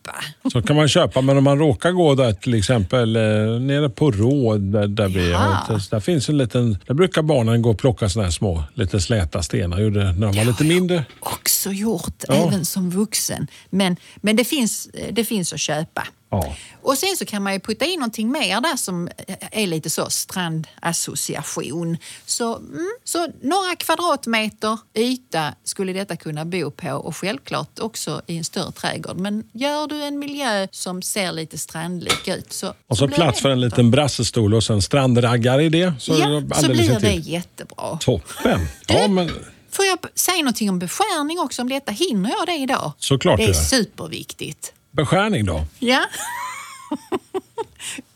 Så 0.51 0.61
kan 0.61 0.75
man 0.75 0.87
köpa, 0.87 1.21
men 1.21 1.37
om 1.37 1.43
man 1.43 1.59
råkar 1.59 1.91
gå 1.91 2.15
där 2.15 2.33
till 2.33 2.53
exempel 2.53 3.15
eh, 3.15 3.21
nere 3.61 3.89
på 3.89 4.11
Råd 4.11 4.61
där, 4.61 4.87
där 4.87 5.07
vi 5.07 5.33
har, 5.33 5.89
där 5.91 5.99
finns 5.99 6.29
en 6.29 6.37
liten, 6.37 6.77
där 6.87 6.93
brukar 6.93 7.21
barnen 7.21 7.61
gå 7.61 7.69
och 7.69 7.77
plocka 7.79 8.09
såna 8.09 8.23
här 8.25 8.31
små, 8.31 8.63
lite 8.73 9.01
släta 9.01 9.43
stenar. 9.43 9.79
Gjorde 9.79 10.03
när 10.13 10.27
de 10.27 10.37
var 10.37 10.45
lite 10.45 10.63
mindre. 10.63 11.03
Också 11.19 11.71
gjort, 11.71 12.23
Ja. 12.27 12.33
även 12.33 12.65
som 12.65 12.89
vuxen. 12.89 13.47
Men, 13.69 13.95
men 14.15 14.35
det, 14.35 14.43
finns, 14.43 14.89
det 15.11 15.25
finns 15.25 15.53
att 15.53 15.59
köpa. 15.59 16.07
Ja. 16.31 16.55
Och 16.81 16.97
sen 16.97 17.17
så 17.17 17.25
kan 17.25 17.43
man 17.43 17.53
ju 17.53 17.59
putta 17.59 17.85
in 17.85 17.99
någonting 17.99 18.31
mer 18.31 18.61
där 18.61 18.75
som 18.75 19.09
är 19.51 19.67
lite 19.67 19.89
så 19.89 20.09
strandassociation. 20.09 21.97
Så, 22.25 22.57
mm, 22.57 22.91
så 23.03 23.27
några 23.41 23.75
kvadratmeter 23.75 24.77
yta 24.93 25.53
skulle 25.63 25.93
detta 25.93 26.15
kunna 26.15 26.45
bo 26.45 26.71
på 26.71 26.91
och 26.91 27.15
självklart 27.15 27.79
också 27.79 28.21
i 28.27 28.37
en 28.37 28.43
större 28.43 28.71
trädgård. 28.71 29.17
Men 29.17 29.43
gör 29.51 29.87
du 29.87 30.03
en 30.03 30.19
miljö 30.19 30.67
som 30.71 31.01
ser 31.01 31.31
lite 31.31 31.57
strandlik 31.57 32.27
ut 32.27 32.53
så 32.53 32.73
Och 32.87 32.97
så 32.97 33.07
blir 33.07 33.15
plats 33.15 33.41
för 33.41 33.49
en 33.49 33.61
liten 33.61 33.91
brassestol 33.91 34.53
och 34.53 34.63
sen 34.63 34.81
strandraggare 34.81 35.63
i 35.63 35.69
det. 35.69 35.93
Så 35.99 36.11
Ja, 36.11 36.43
så 36.55 36.67
blir 36.67 36.99
det 36.99 37.13
jättebra. 37.13 37.97
Toppen! 38.01 38.67
Ja, 38.87 39.07
men 39.07 39.31
Får 39.71 39.85
jag 39.85 39.97
säga 40.15 40.37
någonting 40.37 40.69
om 40.69 40.79
beskärning 40.79 41.39
också 41.39 41.61
om 41.61 41.69
detta? 41.69 41.91
Hinner 41.91 42.29
jag 42.29 42.47
det 42.47 42.55
idag? 42.55 42.91
Såklart 42.97 43.37
Det 43.37 43.45
är 43.45 43.53
superviktigt. 43.53 44.73
Beskärning 44.91 45.45
då? 45.45 45.65
Ja. 45.79 46.05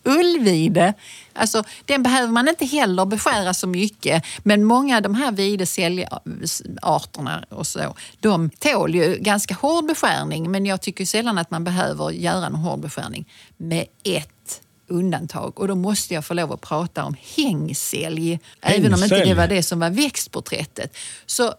Ullvide, 0.03 0.93
alltså 1.33 1.63
den 1.85 2.03
behöver 2.03 2.33
man 2.33 2.47
inte 2.47 2.65
heller 2.65 3.05
beskära 3.05 3.53
så 3.53 3.67
mycket. 3.67 4.23
Men 4.43 4.63
många 4.63 4.95
av 4.95 5.01
de 5.01 5.15
här 5.15 5.31
videsäljarterna 5.31 7.45
och 7.49 7.67
så, 7.67 7.95
de 8.19 8.49
tål 8.49 8.95
ju 8.95 9.15
ganska 9.15 9.53
hård 9.53 9.85
beskärning. 9.85 10.51
Men 10.51 10.65
jag 10.65 10.81
tycker 10.81 11.05
sällan 11.05 11.37
att 11.37 11.51
man 11.51 11.63
behöver 11.63 12.09
göra 12.09 12.45
en 12.45 12.55
hård 12.55 12.79
beskärning. 12.79 13.25
Med 13.57 13.85
ett 14.03 14.61
undantag. 14.87 15.59
Och 15.59 15.67
då 15.67 15.75
måste 15.75 16.13
jag 16.13 16.25
få 16.25 16.33
lov 16.33 16.51
att 16.51 16.61
prata 16.61 17.03
om 17.03 17.15
hängsälj. 17.35 18.39
Även 18.61 18.93
om 18.93 19.03
inte 19.03 19.25
det 19.25 19.33
var 19.33 19.47
det 19.47 19.63
som 19.63 19.79
var 19.79 19.89
växtporträttet. 19.89 20.97
Så 21.25 21.53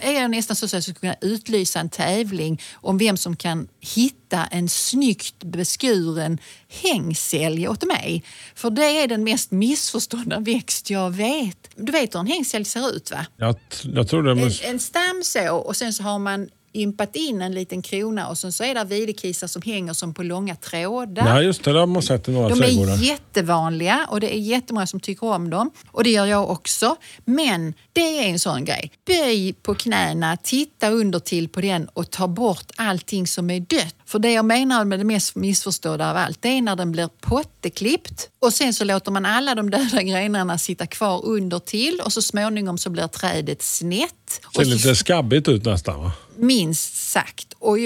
är 0.00 0.12
jag 0.12 0.30
nästan 0.30 0.56
så 0.56 0.66
att 0.66 0.72
jag 0.72 0.82
skulle 0.82 0.94
kunna 0.98 1.16
utlysa 1.20 1.80
en 1.80 1.88
tävling 1.88 2.60
om 2.74 2.98
vem 2.98 3.16
som 3.16 3.36
kan 3.36 3.68
hitta 3.80 4.44
en 4.46 4.68
snyggt 4.68 5.44
beskuren 5.44 6.38
hängsälj 6.68 7.68
åt 7.68 7.84
mig. 7.84 8.24
För 8.54 8.70
det 8.70 9.02
är 9.02 9.08
den 9.08 9.24
mest 9.24 9.50
missförstådda 9.50 10.40
växt 10.40 10.90
jag 10.90 11.10
vet. 11.10 11.70
Du 11.76 11.92
vet 11.92 12.14
hur 12.14 12.20
en 12.20 12.26
hängsälj 12.26 12.64
ser 12.64 12.96
ut 12.96 13.10
va? 13.10 13.26
Jag, 13.36 13.56
jag 13.82 14.08
tror 14.08 14.22
det 14.22 14.30
En, 14.30 14.38
måste... 14.38 14.66
en 14.66 14.78
stam 14.78 15.22
så 15.24 15.56
och 15.56 15.76
sen 15.76 15.92
så 15.92 16.02
har 16.02 16.18
man 16.18 16.48
ympat 16.72 17.16
in 17.16 17.42
en 17.42 17.52
liten 17.54 17.82
krona 17.82 18.28
och 18.28 18.38
sen 18.38 18.52
så 18.52 18.64
är 18.64 18.74
det 18.74 18.84
videkisar 18.84 19.46
som 19.46 19.62
hänger 19.62 19.92
som 19.92 20.14
på 20.14 20.22
långa 20.22 20.56
trådar. 20.56 21.28
Ja, 21.28 21.42
just 21.42 21.64
det. 21.64 21.72
Det 21.72 21.78
har 21.78 21.86
man 21.86 22.02
sett 22.02 22.28
i 22.28 22.32
några 22.32 22.48
De 22.48 22.58
trädgårdar. 22.58 22.92
är 22.92 22.96
jättevanliga 22.96 24.06
och 24.10 24.20
det 24.20 24.34
är 24.36 24.38
jättemånga 24.38 24.86
som 24.86 25.00
tycker 25.00 25.26
om 25.26 25.50
dem. 25.50 25.70
Och 25.90 26.04
det 26.04 26.10
gör 26.10 26.26
jag 26.26 26.50
också. 26.50 26.96
Men 27.24 27.74
det 27.92 28.18
är 28.18 28.28
en 28.28 28.38
sån 28.38 28.64
grej. 28.64 28.92
Böj 29.06 29.52
på 29.52 29.74
knäna, 29.74 30.36
titta 30.36 30.90
under 30.90 31.18
till 31.18 31.48
på 31.48 31.60
den 31.60 31.88
och 31.88 32.10
ta 32.10 32.28
bort 32.28 32.70
allting 32.76 33.26
som 33.26 33.50
är 33.50 33.60
dött. 33.60 33.94
För 34.08 34.18
det 34.18 34.32
jag 34.32 34.44
menar 34.44 34.84
med 34.84 35.00
det 35.00 35.04
mest 35.04 35.34
missförstådda 35.34 36.10
av 36.10 36.16
allt, 36.16 36.42
det 36.42 36.48
är 36.48 36.62
när 36.62 36.76
den 36.76 36.92
blir 36.92 37.08
potteklippt 37.20 38.28
och 38.38 38.52
sen 38.52 38.74
så 38.74 38.84
låter 38.84 39.12
man 39.12 39.26
alla 39.26 39.54
de 39.54 39.70
döda 39.70 40.02
grenarna 40.02 40.58
sitta 40.58 40.86
kvar 40.86 41.24
under 41.24 41.58
till 41.58 42.00
och 42.04 42.12
så 42.12 42.22
småningom 42.22 42.78
så 42.78 42.90
blir 42.90 43.06
trädet 43.06 43.62
snett. 43.62 44.12
Ser 44.28 44.46
Och 44.46 44.54
så 44.54 44.62
lite 44.62 44.96
skabbigt 44.96 45.48
ut 45.48 45.64
nästan 45.64 46.02
va? 46.02 46.12
Minst 46.36 47.10
sagt. 47.10 47.54
Och 47.58 47.78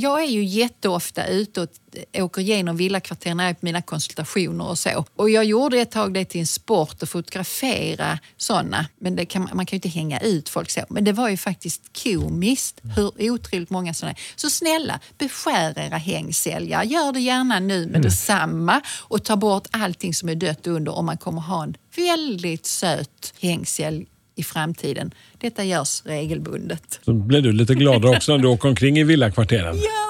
jag, 0.00 0.22
är 0.22 0.28
ju 0.28 0.44
jätteofta 0.44 1.26
ute 1.26 1.60
och 1.60 1.68
åker 2.14 2.42
igenom 2.42 2.76
villakvarter 2.76 3.34
när 3.34 3.44
jag 3.44 3.50
är 3.50 3.54
på 3.54 3.66
mina 3.66 3.82
konsultationer 3.82 4.68
och 4.68 4.78
så. 4.78 5.04
Och 5.16 5.30
jag 5.30 5.44
gjorde 5.44 5.78
ett 5.78 5.90
tag 5.90 6.14
det 6.14 6.24
till 6.24 6.40
en 6.40 6.46
sport 6.46 7.02
att 7.02 7.08
fotografera 7.08 8.18
sådana. 8.36 8.86
Men 9.00 9.16
det 9.16 9.26
kan, 9.26 9.48
man 9.52 9.66
kan 9.66 9.76
ju 9.76 9.76
inte 9.76 9.88
hänga 9.88 10.20
ut 10.20 10.48
folk 10.48 10.70
så. 10.70 10.80
Men 10.88 11.04
det 11.04 11.12
var 11.12 11.28
ju 11.28 11.36
faktiskt 11.36 12.02
komiskt 12.02 12.80
hur 12.96 13.30
otroligt 13.30 13.70
många 13.70 13.94
sådana. 13.94 14.16
Så 14.36 14.50
snälla, 14.50 15.00
beskär 15.18 15.78
era 15.78 15.96
hängsäljar. 15.96 16.82
Gör 16.82 17.12
det 17.12 17.20
gärna 17.20 17.58
nu 17.58 17.86
med 17.86 18.02
detsamma 18.02 18.80
och 18.98 19.24
ta 19.24 19.36
bort 19.36 19.68
allting 19.70 20.14
som 20.14 20.28
är 20.28 20.34
dött 20.34 20.66
under 20.66 20.92
om 20.92 21.06
man 21.06 21.18
kommer 21.18 21.40
ha 21.40 21.62
en 21.62 21.76
väldigt 21.96 22.66
söt 22.66 23.34
hängsälj 23.40 24.06
i 24.38 24.42
framtiden. 24.42 25.10
Detta 25.38 25.64
görs 25.64 26.02
regelbundet. 26.04 27.00
Så 27.04 27.12
blir 27.12 27.40
du 27.40 27.52
lite 27.52 27.74
gladare 27.74 28.16
också 28.16 28.32
när 28.32 28.38
du 28.42 28.48
åker 28.48 28.68
omkring 28.68 28.98
i 28.98 29.04
villakvarteren. 29.04 29.76
Ja, 29.76 30.07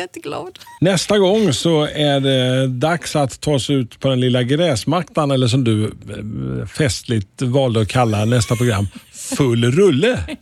jätteglad. 0.00 0.58
Nästa 0.80 1.18
gång 1.18 1.52
så 1.52 1.84
är 1.84 2.20
det 2.20 2.66
dags 2.66 3.16
att 3.16 3.40
ta 3.40 3.58
sig 3.58 3.76
ut 3.76 4.00
på 4.00 4.08
den 4.08 4.20
lilla 4.20 4.42
gräsmattan 4.42 5.30
eller 5.30 5.48
som 5.48 5.64
du 5.64 5.84
eh, 5.84 6.66
festligt 6.66 7.42
valde 7.42 7.80
att 7.80 7.88
kalla 7.88 8.24
nästa 8.24 8.56
program, 8.56 8.86
full 9.12 9.72
rulle. 9.72 10.36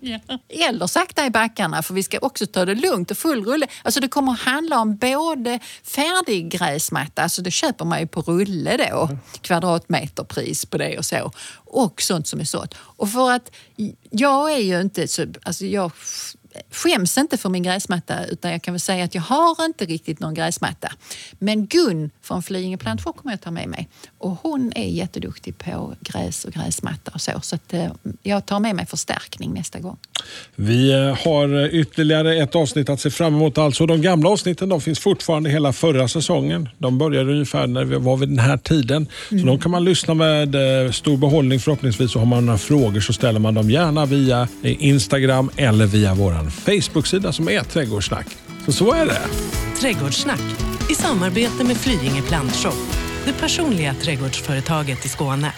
Eller 0.69 0.87
sakta 0.87 1.27
i 1.27 1.31
backarna 1.31 1.83
för 1.83 1.95
vi 1.95 2.03
ska 2.03 2.19
också 2.19 2.47
ta 2.47 2.65
det 2.65 2.75
lugnt 2.75 3.11
och 3.11 3.19
full 3.19 3.45
rulle. 3.45 3.67
Alltså 3.83 4.01
det 4.01 4.09
kommer 4.09 4.33
att 4.33 4.39
handla 4.39 4.81
om 4.81 4.97
både 4.97 5.59
färdig 5.85 6.51
gräsmatta, 6.51 7.23
alltså 7.23 7.43
det 7.43 7.51
köper 7.51 7.85
man 7.85 8.01
ju 8.01 8.07
på 8.07 8.21
rulle 8.21 8.77
då, 8.77 9.11
kvadratmeterpris 9.41 10.67
på 10.67 10.79
det 10.79 10.99
och 10.99 11.05
så. 11.05 11.33
Och 11.55 12.03
sånt 12.03 12.27
som 12.27 12.41
är 12.41 12.45
sått. 12.45 12.75
Och 12.75 13.11
för 13.11 13.31
att 13.31 13.51
jag 14.11 14.53
är 14.53 14.59
ju 14.59 14.81
inte 14.81 15.09
så, 15.09 15.27
alltså 15.43 15.67
jag 15.67 15.93
skäms 16.71 17.19
inte 17.19 17.37
för 17.37 17.49
min 17.49 17.63
gräsmatta 17.63 18.27
utan 18.27 18.53
jag 18.53 18.63
kan 18.63 18.75
väl 18.75 18.81
säga 18.81 19.05
att 19.05 19.15
jag 19.15 19.23
har 19.23 19.65
inte 19.65 19.85
riktigt 19.85 20.21
någon 20.21 20.35
gräsmatta. 20.35 20.93
Men 21.39 21.67
Gun 21.67 22.11
från 22.23 22.43
Flyinge 22.43 22.77
Plantshop 22.77 23.17
kommer 23.17 23.33
jag 23.33 23.41
ta 23.41 23.51
med 23.51 23.69
mig 23.69 23.89
och 24.19 24.31
hon 24.43 24.73
är 24.77 24.89
jätteduktig 24.89 25.59
på 25.59 25.95
gräs 26.01 26.45
och 26.45 26.53
gräsmatta 26.53 27.11
och 27.15 27.21
så. 27.21 27.33
Så 27.43 27.57
att, 27.57 27.75
eh, 27.75 27.93
jag 28.23 28.47
tar 28.47 28.61
med 28.61 28.77
mig 28.77 28.87
förstärkning 28.87 29.55
nästa 29.55 29.79
gång. 29.79 29.97
Vi 30.57 30.93
eh, 30.93 31.19
har 31.25 31.75
ytterligare 31.75 32.37
ett 32.37 32.55
avsnitt 32.55 32.89
att 32.89 33.01
se 33.01 33.11
fram 33.11 33.35
emot. 33.35 33.59
Alltså 33.59 33.87
de 33.87 34.03
gamla 34.03 34.29
avsnitten 34.29 34.69
de 34.69 34.81
finns 34.81 34.99
fortfarande 34.99 35.51
hela 35.51 35.73
förra 35.73 36.09
säsongen. 36.09 36.69
De 36.79 36.99
började 36.99 37.33
ungefär 37.33 37.67
när 37.67 37.85
vi 37.85 37.97
var 37.97 38.17
vid 38.17 38.29
den 38.29 38.39
här 38.39 38.57
tiden. 38.57 39.07
Så 39.29 39.37
de 39.37 39.59
kan 39.59 39.71
man 39.71 39.85
lyssna 39.85 40.15
med 40.15 40.55
eh, 40.85 40.93
stor 40.93 41.17
behållning 41.17 41.61
förhoppningsvis. 41.61 42.15
Och 42.15 42.21
har 42.21 42.27
man 42.27 42.47
några 42.47 42.59
frågor 42.59 43.01
så 43.01 43.13
ställer 43.13 43.41
man 43.41 43.55
dem 43.55 43.71
gärna 43.71 44.07
via 44.07 44.49
eh, 44.63 44.85
Instagram 44.85 45.51
eller 45.57 45.87
via 45.87 46.15
vår 46.49 46.81
Facebook-sida 46.81 47.33
som 47.33 47.49
är 47.49 47.61
Trädgårdssnack. 47.61 48.27
Så 48.65 48.73
så 48.73 48.93
är 48.93 49.07
det. 49.07 49.21
Trädgårdssnack 49.81 50.41
i 50.91 50.95
samarbete 50.95 51.65
med 51.65 51.77
Flyinge 51.77 52.23
Plantshop, 52.23 52.75
det 53.25 53.33
personliga 53.33 53.95
trädgårdsföretaget 53.95 55.05
i 55.05 55.09
Skåne. 55.09 55.53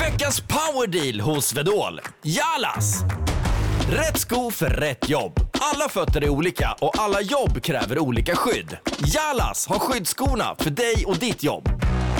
Veckans 0.00 0.40
powerdeal 0.40 1.20
hos 1.20 1.46
Swedol. 1.46 2.00
Jalas! 2.22 3.02
Rätt 3.90 4.18
sko 4.18 4.50
för 4.50 4.66
rätt 4.66 5.08
jobb. 5.08 5.40
Alla 5.52 5.88
fötter 5.88 6.24
är 6.24 6.28
olika 6.28 6.76
och 6.80 6.98
alla 6.98 7.20
jobb 7.20 7.62
kräver 7.62 7.98
olika 7.98 8.36
skydd. 8.36 8.76
Jalas 8.98 9.66
har 9.66 9.78
skyddsskorna 9.78 10.56
för 10.58 10.70
dig 10.70 11.04
och 11.06 11.18
ditt 11.18 11.42
jobb. 11.42 11.68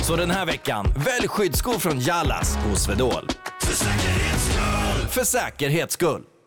Så 0.02 0.16
den 0.16 0.30
här 0.30 0.46
veckan, 0.46 0.86
välj 0.96 1.28
skyddsskor 1.28 1.78
från 1.78 2.00
Jalas 2.00 2.56
hos 2.56 2.84
Swedol. 2.84 3.28
För 5.12 5.24
säkerhets 5.24 5.94
skull! 5.94 6.22